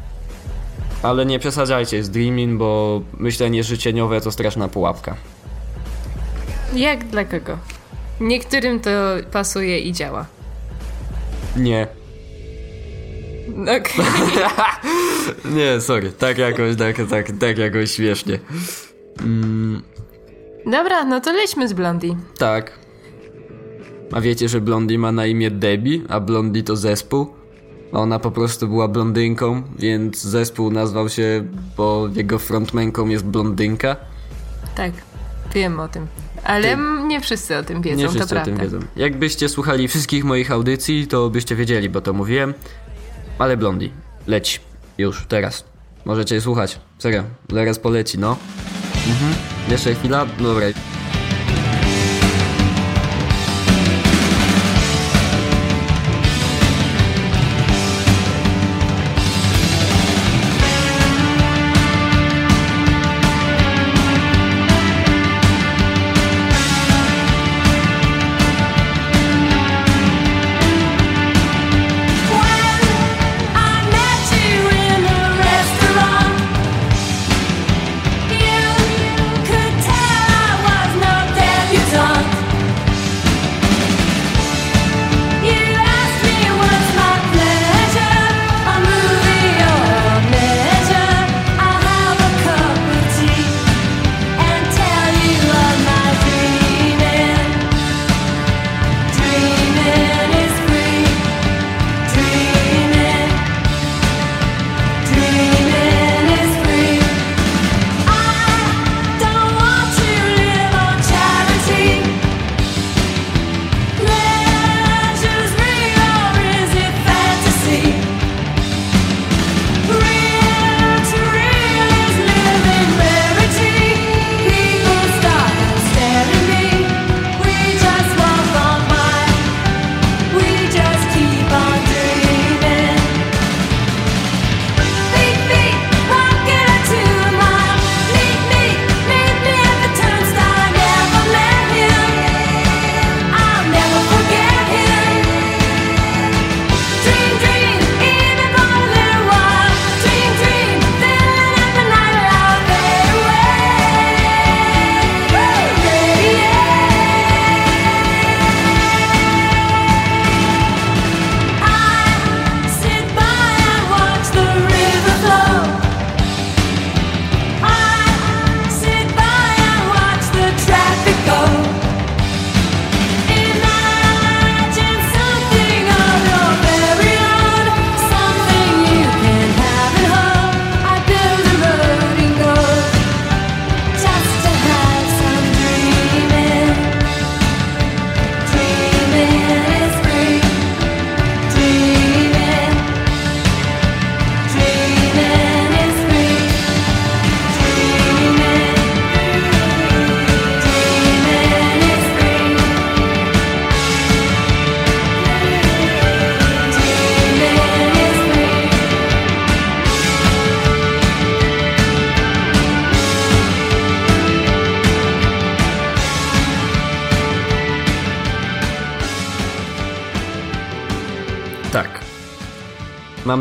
Ale 1.03 1.25
nie 1.25 1.39
przesadzajcie 1.39 2.03
z 2.03 2.09
Dreaming, 2.09 2.59
bo 2.59 3.01
myślenie 3.17 3.63
życzeniowe 3.63 4.21
to 4.21 4.31
straszna 4.31 4.67
pułapka. 4.67 5.15
Jak 6.75 7.07
dla 7.07 7.25
kogo? 7.25 7.57
Niektórym 8.19 8.79
to 8.79 8.89
pasuje 9.31 9.79
i 9.79 9.93
działa. 9.93 10.25
Nie. 11.57 11.87
Okej. 13.61 14.05
Nie, 15.55 15.81
sorry. 15.81 16.11
Tak 16.11 16.37
jakoś, 16.37 16.75
tak, 16.75 16.95
tak, 17.09 17.31
tak 17.39 17.57
jakoś 17.57 17.91
śmiesznie. 17.91 18.39
Dobra, 20.65 21.05
no 21.05 21.21
to 21.21 21.33
lećmy 21.33 21.67
z 21.67 21.73
Blondie. 21.73 22.15
Tak. 22.37 22.79
A 24.11 24.21
wiecie, 24.21 24.49
że 24.49 24.61
Blondie 24.61 24.99
ma 24.99 25.11
na 25.11 25.25
imię 25.25 25.51
Debbie, 25.51 25.99
a 26.09 26.19
Blondie 26.19 26.63
to 26.63 26.75
zespół? 26.75 27.42
Ona 27.93 28.19
po 28.19 28.31
prostu 28.31 28.67
była 28.67 28.87
blondynką, 28.87 29.63
więc 29.79 30.21
zespół 30.23 30.71
nazwał 30.71 31.09
się, 31.09 31.43
bo 31.77 32.09
jego 32.15 32.39
frontmenką 32.39 33.07
jest 33.07 33.25
blondynka. 33.25 33.95
Tak, 34.75 34.91
wiem 35.53 35.79
o 35.79 35.87
tym. 35.87 36.07
Ale 36.43 36.75
Ty- 36.75 37.07
nie 37.07 37.21
wszyscy 37.21 37.57
o 37.57 37.63
tym 37.63 37.81
wiedzą, 37.81 37.97
Nie 37.97 38.03
to 38.05 38.09
wszyscy 38.11 38.25
o 38.25 38.27
prawda. 38.35 38.51
tym 38.51 38.57
wiedzą. 38.61 38.79
Jakbyście 38.95 39.49
słuchali 39.49 39.87
wszystkich 39.87 40.23
moich 40.23 40.51
audycji, 40.51 41.07
to 41.07 41.29
byście 41.29 41.55
wiedzieli, 41.55 41.89
bo 41.89 42.01
to 42.01 42.13
mówiłem. 42.13 42.53
Ale 43.39 43.57
Blondie, 43.57 43.89
leć. 44.27 44.61
Już, 44.97 45.25
teraz. 45.27 45.63
Możecie 46.05 46.41
słuchać. 46.41 46.79
Serio, 46.99 47.23
zaraz 47.51 47.79
poleci, 47.79 48.19
no. 48.19 48.37
Mhm. 49.07 49.33
Jeszcze 49.69 49.95
chwila? 49.95 50.25
Dobra. 50.39 50.65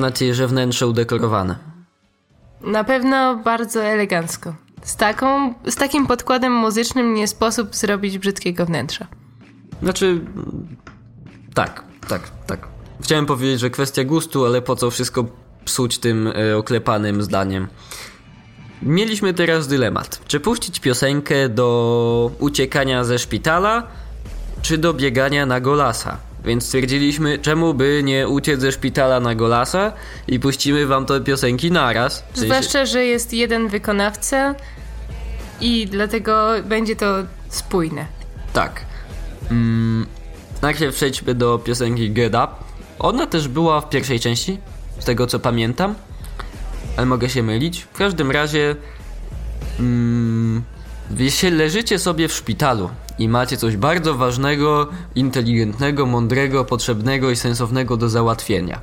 Nadzieję, 0.03 0.34
że 0.34 0.46
wnętrze 0.46 0.86
udekorowane. 0.86 1.57
Na 2.61 2.84
pewno 2.84 3.36
bardzo 3.36 3.82
elegancko. 3.82 4.55
Z, 4.82 4.96
taką, 4.96 5.55
z 5.66 5.74
takim 5.74 6.07
podkładem 6.07 6.53
muzycznym 6.53 7.14
nie 7.14 7.28
sposób 7.28 7.76
zrobić 7.76 8.18
brzydkiego 8.18 8.66
wnętrza. 8.66 9.07
Znaczy, 9.82 10.20
tak, 11.55 11.84
tak, 12.09 12.22
tak. 12.46 12.68
Chciałem 13.03 13.26
powiedzieć, 13.26 13.61
że 13.61 13.70
kwestia 13.70 14.05
gustu, 14.05 14.46
ale 14.46 14.62
po 14.62 14.76
co 14.76 14.90
wszystko 14.90 15.24
psuć 15.64 15.98
tym 15.98 16.26
e, 16.26 16.57
oklepanym 16.57 17.22
zdaniem. 17.22 17.68
Mieliśmy 18.82 19.34
teraz 19.34 19.68
dylemat. 19.68 20.20
Czy 20.26 20.40
puścić 20.40 20.80
piosenkę 20.80 21.48
do 21.48 22.30
uciekania 22.38 23.05
ze 23.05 23.18
szpitala, 23.18 23.86
czy 24.62 24.78
do 24.78 24.94
biegania 24.94 25.46
na 25.46 25.61
golasa? 25.61 26.16
Więc 26.45 26.64
stwierdziliśmy, 26.66 27.38
czemu 27.38 27.74
by 27.74 28.01
nie 28.05 28.28
uciec 28.28 28.61
ze 28.61 28.72
szpitala 28.72 29.20
na 29.20 29.34
golasa 29.34 29.93
i 30.28 30.40
puścimy 30.40 30.86
wam 30.86 31.07
te 31.07 31.20
piosenki 31.20 31.70
naraz. 31.70 32.18
W 32.20 32.24
sensie- 32.38 32.40
Zwłaszcza, 32.47 32.86
że 32.86 33.05
jest 33.05 33.32
jeden 33.32 33.68
wykonawca 33.68 34.55
i 35.61 35.86
dlatego 35.86 36.49
będzie 36.64 36.97
to 36.97 37.14
spójne. 37.49 38.07
Tak. 38.53 38.84
Mm, 39.51 40.07
najpierw 40.62 40.95
przejdźmy 40.97 41.34
do 41.34 41.59
piosenki 41.59 42.11
Get 42.11 42.34
Up. 42.34 42.49
Ona 42.99 43.26
też 43.26 43.49
była 43.49 43.80
w 43.80 43.88
pierwszej 43.88 44.20
części, 44.20 44.59
z 44.99 45.05
tego 45.05 45.26
co 45.26 45.38
pamiętam, 45.38 45.95
ale 46.97 47.07
mogę 47.07 47.28
się 47.28 47.43
mylić. 47.43 47.80
W 47.93 47.97
każdym 47.99 48.30
razie, 48.30 48.76
mm, 49.78 50.62
jeśli 51.18 51.50
leżycie 51.50 51.98
sobie 51.98 52.28
w 52.28 52.32
szpitalu 52.32 52.90
i 53.18 53.28
macie 53.28 53.57
coś 53.57 53.76
bardzo 53.76 54.14
ważnego, 54.14 54.88
inteligentnego, 55.14 56.07
mądrego, 56.07 56.64
potrzebnego 56.64 57.30
i 57.30 57.36
sensownego 57.36 57.96
do 57.96 58.09
załatwienia. 58.09 58.80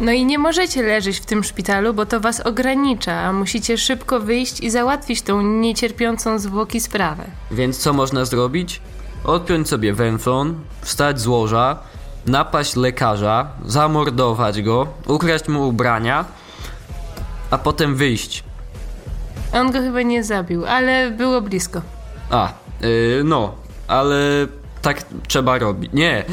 No 0.00 0.12
i 0.12 0.24
nie 0.24 0.38
możecie 0.38 0.82
leżeć 0.82 1.18
w 1.18 1.26
tym 1.26 1.44
szpitalu, 1.44 1.94
bo 1.94 2.06
to 2.06 2.20
was 2.20 2.40
ogranicza, 2.40 3.12
a 3.12 3.32
musicie 3.32 3.78
szybko 3.78 4.20
wyjść 4.20 4.60
i 4.60 4.70
załatwić 4.70 5.22
tą 5.22 5.42
niecierpiącą 5.42 6.38
zwłoki 6.38 6.80
sprawę. 6.80 7.24
Więc 7.50 7.78
co 7.78 7.92
można 7.92 8.24
zrobić? 8.24 8.80
Odpiąć 9.24 9.68
sobie 9.68 9.92
węflon, 9.92 10.54
wstać 10.80 11.20
z 11.20 11.26
łoża, 11.26 11.78
napaść 12.26 12.76
lekarza, 12.76 13.48
zamordować 13.66 14.62
go, 14.62 14.86
ukraść 15.06 15.48
mu 15.48 15.68
ubrania, 15.68 16.24
a 17.50 17.58
potem 17.58 17.96
wyjść. 17.96 18.44
On 19.52 19.72
go 19.72 19.80
chyba 19.80 20.02
nie 20.02 20.24
zabił, 20.24 20.66
ale 20.66 21.10
było 21.10 21.40
blisko. 21.40 21.82
A, 22.30 22.52
yy, 22.80 23.22
no, 23.24 23.54
ale 23.88 24.46
tak 24.82 25.02
trzeba 25.28 25.58
robić. 25.58 25.92
Nie, 25.92 26.24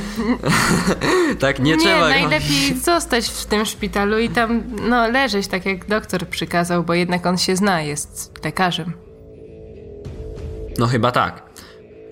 tak 1.40 1.60
nie, 1.60 1.72
nie 1.72 1.78
trzeba 1.78 2.00
robić. 2.00 2.22
najlepiej 2.22 2.78
zostać 2.84 3.30
w 3.30 3.46
tym 3.46 3.66
szpitalu 3.66 4.20
i 4.20 4.30
tam, 4.30 4.64
no, 4.90 5.08
leżeć 5.08 5.48
tak 5.48 5.66
jak 5.66 5.86
doktor 5.86 6.28
przykazał, 6.28 6.84
bo 6.84 6.94
jednak 6.94 7.26
on 7.26 7.38
się 7.38 7.56
zna, 7.56 7.82
jest 7.82 8.32
lekarzem. 8.44 8.94
No 10.78 10.88
chyba 10.88 11.12
tak. 11.12 11.44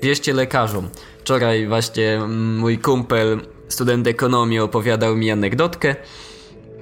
Wierzcie 0.02 0.34
lekarzom. 0.34 0.90
Wczoraj 1.20 1.68
właśnie 1.68 2.14
mm, 2.14 2.58
mój 2.58 2.78
kumpel, 2.78 3.42
student 3.68 4.08
ekonomii, 4.08 4.60
opowiadał 4.60 5.16
mi 5.16 5.32
anegdotkę. 5.32 5.96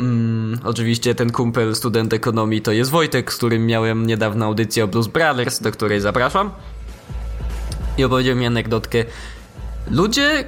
Mm, 0.01 0.59
oczywiście 0.63 1.15
ten 1.15 1.31
kumpel, 1.31 1.75
student 1.75 2.13
ekonomii, 2.13 2.61
to 2.61 2.71
jest 2.71 2.91
Wojtek, 2.91 3.33
z 3.33 3.37
którym 3.37 3.65
miałem 3.65 4.07
niedawno 4.07 4.45
audycję 4.45 4.83
o 4.83 4.87
Blues 4.87 5.07
Brothers, 5.07 5.59
do 5.59 5.71
której 5.71 5.99
zapraszam. 5.99 6.51
I 7.97 8.03
opowiedział 8.03 8.35
mi 8.35 8.45
anegdotkę. 8.45 9.05
Ludzie, 9.91 10.45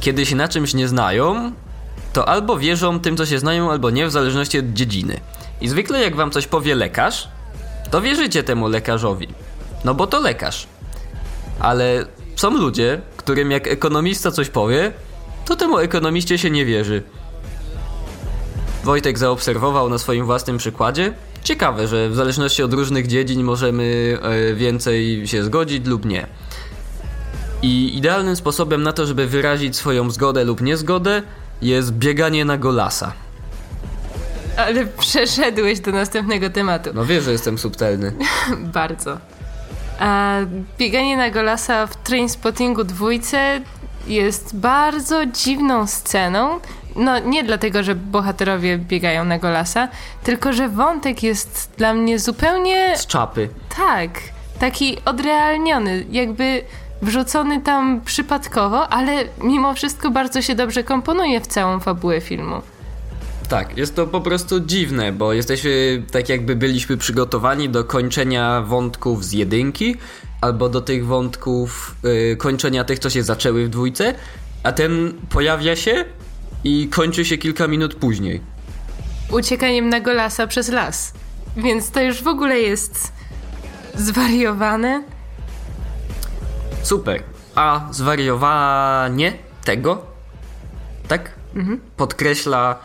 kiedy 0.00 0.26
się 0.26 0.36
na 0.36 0.48
czymś 0.48 0.74
nie 0.74 0.88
znają, 0.88 1.52
to 2.12 2.28
albo 2.28 2.58
wierzą 2.58 3.00
tym, 3.00 3.16
co 3.16 3.26
się 3.26 3.38
znają, 3.38 3.70
albo 3.70 3.90
nie, 3.90 4.06
w 4.06 4.10
zależności 4.10 4.58
od 4.58 4.66
dziedziny. 4.66 5.20
I 5.60 5.68
zwykle 5.68 6.02
jak 6.02 6.16
wam 6.16 6.30
coś 6.30 6.46
powie 6.46 6.74
lekarz, 6.74 7.28
to 7.90 8.00
wierzycie 8.00 8.42
temu 8.42 8.68
lekarzowi. 8.68 9.28
No 9.84 9.94
bo 9.94 10.06
to 10.06 10.20
lekarz. 10.20 10.66
Ale 11.58 12.06
są 12.36 12.50
ludzie, 12.50 13.00
którym 13.16 13.50
jak 13.50 13.66
ekonomista 13.66 14.30
coś 14.30 14.48
powie, 14.48 14.92
to 15.44 15.56
temu 15.56 15.78
ekonomiście 15.78 16.38
się 16.38 16.50
nie 16.50 16.64
wierzy. 16.64 17.02
Wojtek 18.84 19.18
zaobserwował 19.18 19.88
na 19.90 19.98
swoim 19.98 20.26
własnym 20.26 20.58
przykładzie. 20.58 21.12
Ciekawe, 21.42 21.88
że 21.88 22.08
w 22.08 22.14
zależności 22.14 22.62
od 22.62 22.72
różnych 22.72 23.06
dziedzin 23.06 23.42
możemy 23.42 24.18
e, 24.22 24.54
więcej 24.54 25.28
się 25.28 25.44
zgodzić 25.44 25.86
lub 25.86 26.04
nie. 26.04 26.26
I 27.62 27.96
idealnym 27.98 28.36
sposobem 28.36 28.82
na 28.82 28.92
to, 28.92 29.06
żeby 29.06 29.26
wyrazić 29.26 29.76
swoją 29.76 30.10
zgodę 30.10 30.44
lub 30.44 30.60
niezgodę, 30.60 31.22
jest 31.62 31.92
bieganie 31.92 32.44
na 32.44 32.58
golasa. 32.58 33.12
Ale 34.56 34.86
przeszedłeś 34.86 35.80
do 35.80 35.92
następnego 35.92 36.50
tematu. 36.50 36.90
No 36.94 37.04
wiesz, 37.04 37.24
że 37.24 37.32
jestem 37.32 37.58
subtelny. 37.58 38.12
Bardzo. 38.74 39.18
A 39.98 40.38
bieganie 40.78 41.16
na 41.16 41.30
golasa 41.30 41.86
w 41.86 41.96
Trainspottingu 41.96 42.84
dwójce 42.84 43.60
jest 44.06 44.56
bardzo 44.56 45.26
dziwną 45.26 45.86
sceną. 45.86 46.60
No 46.96 47.18
nie 47.18 47.44
dlatego, 47.44 47.82
że 47.82 47.94
bohaterowie 47.94 48.78
biegają 48.78 49.24
na 49.24 49.38
golasa, 49.38 49.88
tylko 50.24 50.52
że 50.52 50.68
wątek 50.68 51.22
jest 51.22 51.72
dla 51.78 51.94
mnie 51.94 52.18
zupełnie 52.18 52.96
Z 52.96 53.06
czapy. 53.06 53.48
tak, 53.76 54.10
taki 54.60 54.98
odrealniony, 55.04 56.04
jakby 56.10 56.62
wrzucony 57.02 57.60
tam 57.60 58.00
przypadkowo, 58.04 58.88
ale 58.88 59.12
mimo 59.42 59.74
wszystko 59.74 60.10
bardzo 60.10 60.42
się 60.42 60.54
dobrze 60.54 60.84
komponuje 60.84 61.40
w 61.40 61.46
całą 61.46 61.80
fabułę 61.80 62.20
filmu. 62.20 62.62
Tak, 63.48 63.76
jest 63.78 63.96
to 63.96 64.06
po 64.06 64.20
prostu 64.20 64.60
dziwne, 64.60 65.12
bo 65.12 65.32
jesteśmy 65.32 66.02
tak 66.12 66.28
jakby 66.28 66.56
byliśmy 66.56 66.96
przygotowani 66.96 67.68
do 67.68 67.84
kończenia 67.84 68.62
wątków 68.66 69.24
z 69.24 69.32
jedynki, 69.32 69.96
albo 70.40 70.68
do 70.68 70.80
tych 70.80 71.06
wątków 71.06 71.94
y, 72.32 72.36
kończenia 72.36 72.84
tych, 72.84 72.98
co 72.98 73.10
się 73.10 73.22
zaczęły 73.22 73.66
w 73.66 73.68
dwójce, 73.68 74.14
a 74.62 74.72
ten 74.72 75.12
pojawia 75.30 75.76
się 75.76 76.04
i 76.64 76.88
kończy 76.88 77.24
się 77.24 77.38
kilka 77.38 77.68
minut 77.68 77.94
później. 77.94 78.40
Uciekaniem 79.30 79.88
na 79.88 80.00
golasa 80.00 80.46
przez 80.46 80.68
las. 80.68 81.12
Więc 81.56 81.90
to 81.90 82.02
już 82.02 82.22
w 82.22 82.26
ogóle 82.26 82.60
jest 82.60 83.12
zwariowane. 83.94 85.02
Super. 86.82 87.22
A 87.54 87.88
zwariowanie 87.90 89.32
tego, 89.64 90.02
tak? 91.08 91.30
Podkreśla 91.96 92.78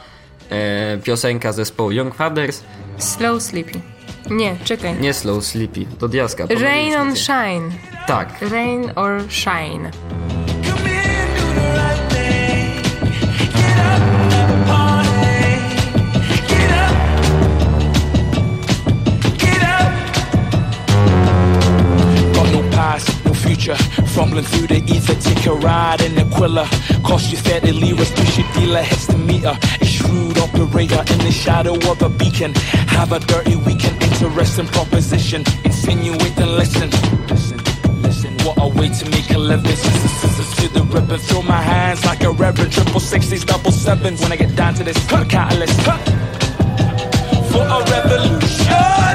e, 0.50 0.98
piosenka 0.98 1.52
zespołu 1.52 1.92
Young 1.92 2.16
Fathers. 2.16 2.64
Slow 2.98 3.44
sleepy. 3.44 3.82
Nie, 4.30 4.56
czekaj. 4.64 5.00
Nie 5.00 5.14
Slow 5.14 5.46
Sleepy, 5.46 5.86
to 6.00 6.08
diaska. 6.08 6.46
Rain 6.50 6.96
on 6.96 7.16
shine. 7.16 7.72
Tak. 8.08 8.42
Rain 8.42 8.92
or 8.96 9.24
shine. 9.30 9.92
Future. 23.48 23.76
Fumbling 24.16 24.44
through 24.44 24.68
the 24.68 24.84
ether, 24.94 25.16
take 25.16 25.46
a 25.46 25.54
ride 25.54 26.02
in 26.02 26.18
Aquila. 26.18 26.68
Cost 27.04 27.32
you 27.32 27.38
30 27.38 27.72
liras, 27.72 28.12
push 28.12 28.38
your 28.38 28.48
dealer, 28.54 28.82
heads 28.82 29.08
to 29.08 29.18
meter. 29.18 29.58
A 29.82 29.86
shrewd 29.86 30.38
operator 30.38 31.02
in 31.14 31.20
the 31.20 31.32
shadow 31.32 31.76
of 31.90 32.02
a 32.02 32.10
beacon. 32.10 32.54
Have 32.98 33.12
a 33.12 33.20
dirty 33.20 33.56
weekend, 33.56 34.02
interesting 34.04 34.68
proposition. 34.68 35.44
Insinuate 35.64 36.38
and 36.38 36.52
listen. 36.62 36.90
Listen. 37.30 38.32
What 38.46 38.58
a 38.58 38.68
way 38.68 38.90
to 38.90 39.10
make 39.10 39.30
a 39.32 39.38
living. 39.38 39.76
Scissors, 39.76 40.56
to 40.58 40.68
the 40.74 40.84
ribbon. 40.84 41.20
Throw 41.20 41.42
my 41.42 41.62
hands 41.62 42.06
like 42.06 42.24
a 42.24 42.32
reverend. 42.32 42.72
Triple 42.72 43.00
sixties, 43.00 43.44
double 43.46 43.72
sevens. 43.72 44.22
When 44.22 44.32
I 44.32 44.36
get 44.36 44.56
down 44.56 44.74
to 44.76 44.84
this, 44.84 44.98
a 45.12 45.26
catalyst. 45.26 45.80
For 47.52 47.64
a 47.64 47.80
revolution. 47.92 49.07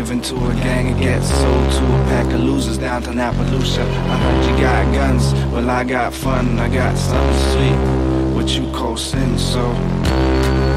given 0.00 0.22
to 0.22 0.34
a 0.34 0.54
gang 0.54 0.88
and 0.88 0.98
get 0.98 1.22
sold 1.22 1.72
to 1.72 1.84
a 1.84 2.04
pack 2.08 2.24
of 2.32 2.40
losers 2.40 2.78
down 2.78 3.02
to 3.02 3.10
Appaloosa. 3.10 3.82
I 3.82 4.16
heard 4.16 4.50
you 4.50 4.58
got 4.58 4.94
guns, 4.94 5.34
well 5.52 5.68
I 5.68 5.84
got 5.84 6.14
fun, 6.14 6.58
I 6.58 6.70
got 6.70 6.96
something 6.96 7.40
sweet, 7.52 8.34
what 8.34 8.48
you 8.56 8.72
call 8.72 8.96
sin, 8.96 9.36
so. 9.36 10.69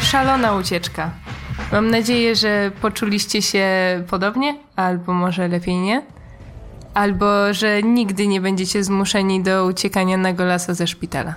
Szalona 0.00 0.54
ucieczka. 0.54 1.10
Mam 1.72 1.90
nadzieję, 1.90 2.36
że 2.36 2.70
poczuliście 2.82 3.42
się 3.42 3.66
podobnie, 4.10 4.58
albo 4.76 5.12
może 5.12 5.48
lepiej 5.48 5.76
nie. 5.76 6.02
Albo 6.94 7.54
że 7.54 7.82
nigdy 7.82 8.26
nie 8.26 8.40
będziecie 8.40 8.84
zmuszeni 8.84 9.42
do 9.42 9.66
uciekania 9.66 10.16
na 10.16 10.32
golaso 10.32 10.74
ze 10.74 10.86
szpitala. 10.86 11.34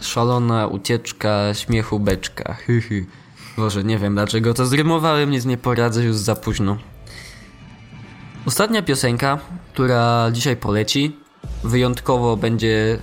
Szalona 0.00 0.66
ucieczka 0.66 1.54
śmiechu 1.54 2.00
beczka. 2.00 2.54
Hy, 2.54 2.80
hy. 2.80 3.06
Boże, 3.56 3.84
nie 3.84 3.98
wiem 3.98 4.14
dlaczego 4.14 4.54
to 4.54 4.66
zrymowałem, 4.66 5.30
nic 5.30 5.44
nie 5.44 5.56
poradzę, 5.56 6.04
już 6.04 6.16
za 6.16 6.34
późno. 6.34 6.76
Ostatnia 8.46 8.82
piosenka, 8.82 9.38
która 9.72 10.28
dzisiaj 10.32 10.56
poleci, 10.56 11.16
wyjątkowo 11.64 12.36
będzie 12.36 12.98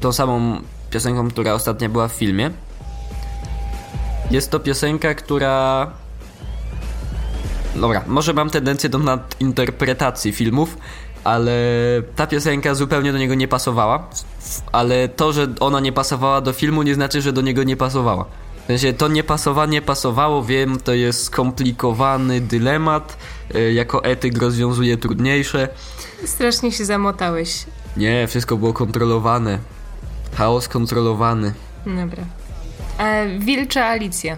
tą 0.00 0.12
samą 0.12 0.60
piosenką, 0.90 1.30
która 1.30 1.52
ostatnio 1.52 1.88
była 1.88 2.08
w 2.08 2.12
filmie. 2.12 2.50
Jest 4.32 4.50
to 4.50 4.60
piosenka, 4.60 5.14
która. 5.14 5.90
Dobra, 7.76 8.02
może 8.06 8.32
mam 8.32 8.50
tendencję 8.50 8.88
do 8.88 8.98
nadinterpretacji 8.98 10.32
filmów, 10.32 10.76
ale 11.24 11.52
ta 12.16 12.26
piosenka 12.26 12.74
zupełnie 12.74 13.12
do 13.12 13.18
niego 13.18 13.34
nie 13.34 13.48
pasowała. 13.48 14.08
Ale 14.72 15.08
to, 15.08 15.32
że 15.32 15.46
ona 15.60 15.80
nie 15.80 15.92
pasowała 15.92 16.40
do 16.40 16.52
filmu, 16.52 16.82
nie 16.82 16.94
znaczy, 16.94 17.22
że 17.22 17.32
do 17.32 17.40
niego 17.40 17.62
nie 17.62 17.76
pasowała. 17.76 18.24
W 18.62 18.66
sensie 18.66 18.92
to 18.92 19.08
niepasowanie 19.08 19.82
pasowało, 19.82 20.42
wiem, 20.44 20.80
to 20.80 20.92
jest 20.94 21.24
skomplikowany 21.24 22.40
dylemat. 22.40 23.16
y, 23.54 23.72
Jako 23.72 24.04
etyk 24.04 24.38
rozwiązuje 24.38 24.96
trudniejsze. 24.96 25.68
Strasznie 26.24 26.72
się 26.72 26.84
zamotałeś. 26.84 27.66
Nie, 27.96 28.26
wszystko 28.28 28.56
było 28.56 28.72
kontrolowane. 28.72 29.58
Chaos 30.34 30.68
kontrolowany. 30.68 31.54
Dobra. 31.86 32.22
E, 33.02 33.38
Wilcza 33.38 33.84
Alicja 33.84 34.36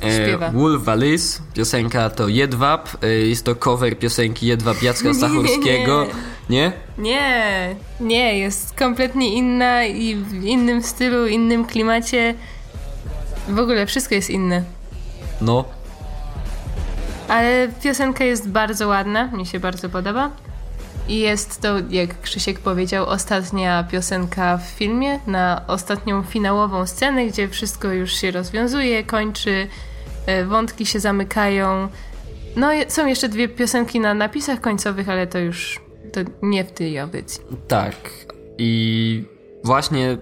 śpiewa. 0.00 0.46
E, 0.46 0.52
Wolf 0.52 0.88
Alice, 0.88 1.40
piosenka 1.54 2.10
to 2.10 2.28
Jedwab, 2.28 2.88
e, 3.02 3.08
jest 3.08 3.44
to 3.44 3.54
cover 3.54 3.98
piosenki 3.98 4.46
Jedwab 4.46 4.82
Jacka 4.82 5.14
Stachurskiego. 5.18 6.06
Nie? 6.50 6.72
Nie, 6.98 7.76
nie, 8.00 8.38
jest 8.38 8.74
kompletnie 8.74 9.34
inna 9.34 9.84
i 9.84 10.16
w 10.16 10.44
innym 10.44 10.82
stylu, 10.82 11.26
innym 11.26 11.64
klimacie. 11.64 12.34
W 13.48 13.58
ogóle 13.58 13.86
wszystko 13.86 14.14
jest 14.14 14.30
inne. 14.30 14.62
No. 15.40 15.64
Ale 17.28 17.68
piosenka 17.82 18.24
jest 18.24 18.48
bardzo 18.48 18.88
ładna, 18.88 19.26
mi 19.26 19.46
się 19.46 19.60
bardzo 19.60 19.88
podoba. 19.88 20.30
I 21.08 21.18
jest 21.18 21.60
to, 21.60 21.74
jak 21.90 22.20
Krzysiek 22.20 22.58
powiedział, 22.58 23.06
ostatnia 23.06 23.84
piosenka 23.84 24.58
w 24.58 24.62
filmie, 24.62 25.20
na 25.26 25.64
ostatnią 25.66 26.22
finałową 26.22 26.86
scenę, 26.86 27.26
gdzie 27.26 27.48
wszystko 27.48 27.92
już 27.92 28.12
się 28.12 28.30
rozwiązuje, 28.30 29.04
kończy, 29.04 29.66
e, 30.26 30.44
wątki 30.44 30.86
się 30.86 31.00
zamykają. 31.00 31.88
No, 32.56 32.70
są 32.88 33.06
jeszcze 33.06 33.28
dwie 33.28 33.48
piosenki 33.48 34.00
na 34.00 34.14
napisach 34.14 34.60
końcowych, 34.60 35.08
ale 35.08 35.26
to 35.26 35.38
już 35.38 35.80
to 36.12 36.20
nie 36.42 36.64
w 36.64 36.72
tej 36.72 36.98
audycji. 36.98 37.40
Tak. 37.68 37.96
I 38.58 39.24
właśnie 39.64 40.18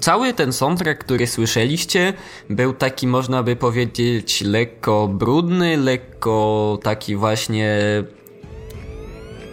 cały 0.00 0.34
ten 0.34 0.52
soundtrack, 0.52 1.04
który 1.04 1.26
słyszeliście, 1.26 2.12
był 2.50 2.72
taki, 2.72 3.06
można 3.06 3.42
by 3.42 3.56
powiedzieć, 3.56 4.42
lekko 4.42 5.08
brudny, 5.08 5.76
lekko 5.76 6.78
taki 6.82 7.16
właśnie 7.16 7.78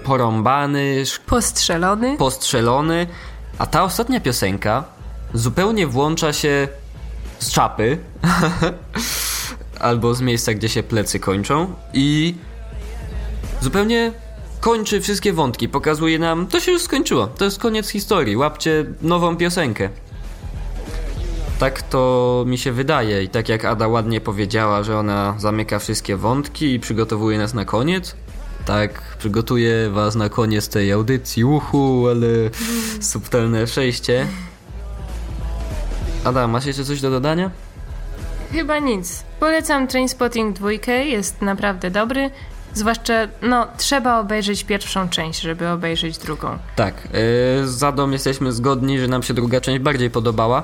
porąbany, 0.07 1.03
Postrzelony. 1.25 2.17
postrzelony, 2.17 3.07
a 3.57 3.65
ta 3.65 3.83
ostatnia 3.83 4.19
piosenka 4.19 4.83
zupełnie 5.33 5.87
włącza 5.87 6.33
się 6.33 6.67
z 7.39 7.51
czapy 7.51 7.97
albo 9.79 10.13
z 10.13 10.21
miejsca, 10.21 10.53
gdzie 10.53 10.69
się 10.69 10.83
plecy 10.83 11.19
kończą 11.19 11.73
i 11.93 12.35
zupełnie 13.61 14.11
kończy 14.59 15.01
wszystkie 15.01 15.33
wątki, 15.33 15.69
pokazuje 15.69 16.19
nam, 16.19 16.47
to 16.47 16.59
się 16.59 16.71
już 16.71 16.81
skończyło, 16.81 17.27
to 17.27 17.45
jest 17.45 17.59
koniec 17.59 17.89
historii, 17.89 18.37
łapcie 18.37 18.85
nową 19.01 19.37
piosenkę. 19.37 19.89
Tak 21.59 21.81
to 21.81 22.43
mi 22.47 22.57
się 22.57 22.71
wydaje. 22.71 23.23
I 23.23 23.29
tak 23.29 23.49
jak 23.49 23.65
Ada 23.65 23.87
ładnie 23.87 24.21
powiedziała, 24.21 24.83
że 24.83 24.99
ona 24.99 25.35
zamyka 25.37 25.79
wszystkie 25.79 26.17
wątki 26.17 26.73
i 26.73 26.79
przygotowuje 26.79 27.37
nas 27.37 27.53
na 27.53 27.65
koniec, 27.65 28.15
tak 28.67 29.01
przygotuje 29.19 29.89
was 29.89 30.15
na 30.15 30.29
koniec 30.29 30.69
tej 30.69 30.91
audycji, 30.91 31.43
uhu, 31.43 32.07
ale 32.07 32.27
subtelne 33.01 33.65
przejście. 33.65 34.27
Ada, 36.23 36.47
masz 36.47 36.65
jeszcze 36.65 36.85
coś 36.85 37.01
do 37.01 37.11
dodania? 37.11 37.51
Chyba 38.51 38.79
nic. 38.79 39.23
Polecam 39.39 39.87
Trainspotting 39.87 40.55
2, 40.55 40.71
jest 40.91 41.41
naprawdę 41.41 41.91
dobry. 41.91 42.29
Zwłaszcza, 42.73 43.13
no, 43.41 43.67
trzeba 43.77 44.19
obejrzeć 44.19 44.63
pierwszą 44.63 45.09
część, 45.09 45.41
żeby 45.41 45.69
obejrzeć 45.69 46.17
drugą. 46.17 46.57
Tak, 46.75 46.93
yy, 47.03 47.67
z 47.67 47.83
Adą 47.83 48.09
jesteśmy 48.09 48.51
zgodni, 48.51 48.99
że 48.99 49.07
nam 49.07 49.23
się 49.23 49.33
druga 49.33 49.61
część 49.61 49.79
bardziej 49.79 50.09
podobała. 50.09 50.63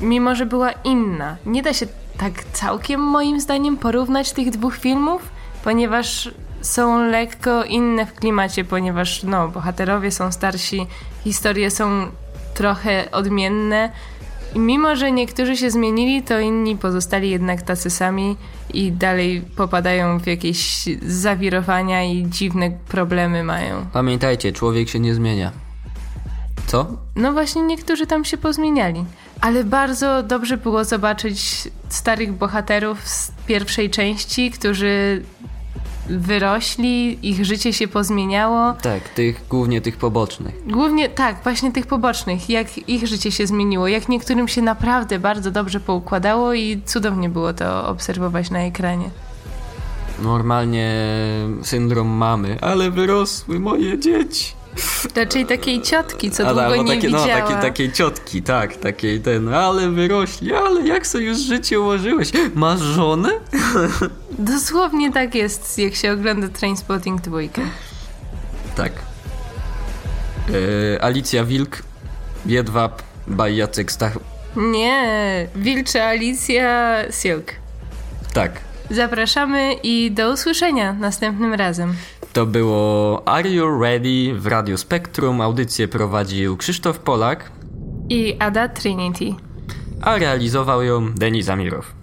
Mimo, 0.00 0.34
że 0.34 0.46
była 0.46 0.72
inna. 0.72 1.36
Nie 1.46 1.62
da 1.62 1.72
się 1.72 1.86
tak 2.18 2.44
całkiem, 2.52 3.00
moim 3.00 3.40
zdaniem, 3.40 3.76
porównać 3.76 4.32
tych 4.32 4.50
dwóch 4.50 4.76
filmów, 4.76 5.22
ponieważ 5.64 6.30
są 6.60 7.10
lekko 7.10 7.64
inne 7.64 8.06
w 8.06 8.14
klimacie, 8.14 8.64
ponieważ, 8.64 9.22
no, 9.22 9.48
bohaterowie 9.48 10.10
są 10.10 10.32
starsi, 10.32 10.86
historie 11.24 11.70
są 11.70 12.06
trochę 12.54 13.10
odmienne. 13.10 13.92
I 14.54 14.58
mimo, 14.58 14.96
że 14.96 15.12
niektórzy 15.12 15.56
się 15.56 15.70
zmienili, 15.70 16.22
to 16.22 16.40
inni 16.40 16.76
pozostali 16.76 17.30
jednak 17.30 17.62
tacy 17.62 17.90
sami 17.90 18.36
i 18.74 18.92
dalej 18.92 19.42
popadają 19.56 20.18
w 20.18 20.26
jakieś 20.26 20.84
zawirowania 21.02 22.04
i 22.04 22.26
dziwne 22.28 22.70
problemy 22.70 23.44
mają. 23.44 23.86
Pamiętajcie, 23.92 24.52
człowiek 24.52 24.88
się 24.88 25.00
nie 25.00 25.14
zmienia. 25.14 25.52
Co? 26.66 26.86
No 27.16 27.32
właśnie 27.32 27.62
niektórzy 27.62 28.06
tam 28.06 28.24
się 28.24 28.36
pozmieniali. 28.36 29.04
Ale 29.40 29.64
bardzo 29.64 30.22
dobrze 30.22 30.56
było 30.56 30.84
zobaczyć 30.84 31.68
starych 31.88 32.32
bohaterów 32.32 33.08
z 33.08 33.32
pierwszej 33.46 33.90
części, 33.90 34.50
którzy 34.50 35.22
wyrośli, 36.08 37.18
ich 37.28 37.44
życie 37.44 37.72
się 37.72 37.88
pozmieniało. 37.88 38.72
Tak, 38.82 39.08
tych, 39.08 39.48
głównie 39.48 39.80
tych 39.80 39.96
pobocznych. 39.96 40.66
Głównie 40.66 41.08
tak, 41.08 41.36
właśnie 41.42 41.72
tych 41.72 41.86
pobocznych, 41.86 42.50
jak 42.50 42.88
ich 42.88 43.06
życie 43.06 43.32
się 43.32 43.46
zmieniło, 43.46 43.88
jak 43.88 44.08
niektórym 44.08 44.48
się 44.48 44.62
naprawdę 44.62 45.18
bardzo 45.18 45.50
dobrze 45.50 45.80
poukładało 45.80 46.54
i 46.54 46.80
cudownie 46.86 47.28
było 47.28 47.52
to 47.52 47.88
obserwować 47.88 48.50
na 48.50 48.58
ekranie. 48.58 49.10
Normalnie 50.22 50.94
syndrom 51.62 52.08
mamy, 52.08 52.58
ale 52.60 52.90
wyrosły 52.90 53.60
moje 53.60 53.98
dzieci. 53.98 54.57
Raczej 55.16 55.46
takiej 55.46 55.82
ciotki, 55.82 56.30
co 56.30 56.48
Ada, 56.48 56.68
długo 56.68 56.82
nie 56.82 56.94
takie, 56.94 57.08
no, 57.08 57.18
widziała. 57.18 57.42
takie, 57.42 57.54
takiej 57.62 57.92
ciotki, 57.92 58.42
tak, 58.42 58.76
takiej 58.76 59.20
ten, 59.20 59.54
ale 59.54 59.90
wyrośli, 59.90 60.54
ale 60.54 60.86
jak 60.86 61.06
sobie 61.06 61.24
już 61.24 61.38
życie 61.38 61.80
ułożyłeś? 61.80 62.30
Masz 62.54 62.80
żonę? 62.80 63.28
Dosłownie 64.38 65.12
tak 65.12 65.34
jest, 65.34 65.78
jak 65.78 65.94
się 65.94 66.12
ogląda 66.12 66.48
Trainspotting 66.48 67.20
2. 67.20 67.38
Tak. 68.76 68.92
E, 70.94 71.04
Alicja 71.04 71.44
Wilk, 71.44 71.82
Jedwab, 72.46 73.02
by 73.26 73.52
Jacek 73.52 73.92
Stach... 73.92 74.18
Nie, 74.56 75.48
Wilcza 75.56 76.04
Alicja 76.04 76.96
Silk. 77.10 77.52
Tak. 78.34 78.52
Zapraszamy 78.90 79.72
i 79.82 80.10
do 80.10 80.32
usłyszenia 80.32 80.92
następnym 80.92 81.54
razem. 81.54 81.94
To 82.32 82.46
było 82.46 83.22
Are 83.28 83.50
You 83.50 83.80
Ready 83.82 84.34
w 84.34 84.46
Radio 84.46 84.78
Spektrum. 84.78 85.40
Audycję 85.40 85.88
prowadził 85.88 86.56
Krzysztof 86.56 86.98
Polak, 86.98 87.50
I 88.08 88.36
Ada 88.38 88.68
Trinity. 88.68 89.24
a 90.02 90.18
realizował 90.18 90.82
ją 90.82 91.12
Denis 91.12 91.48
Amirow. 91.48 91.97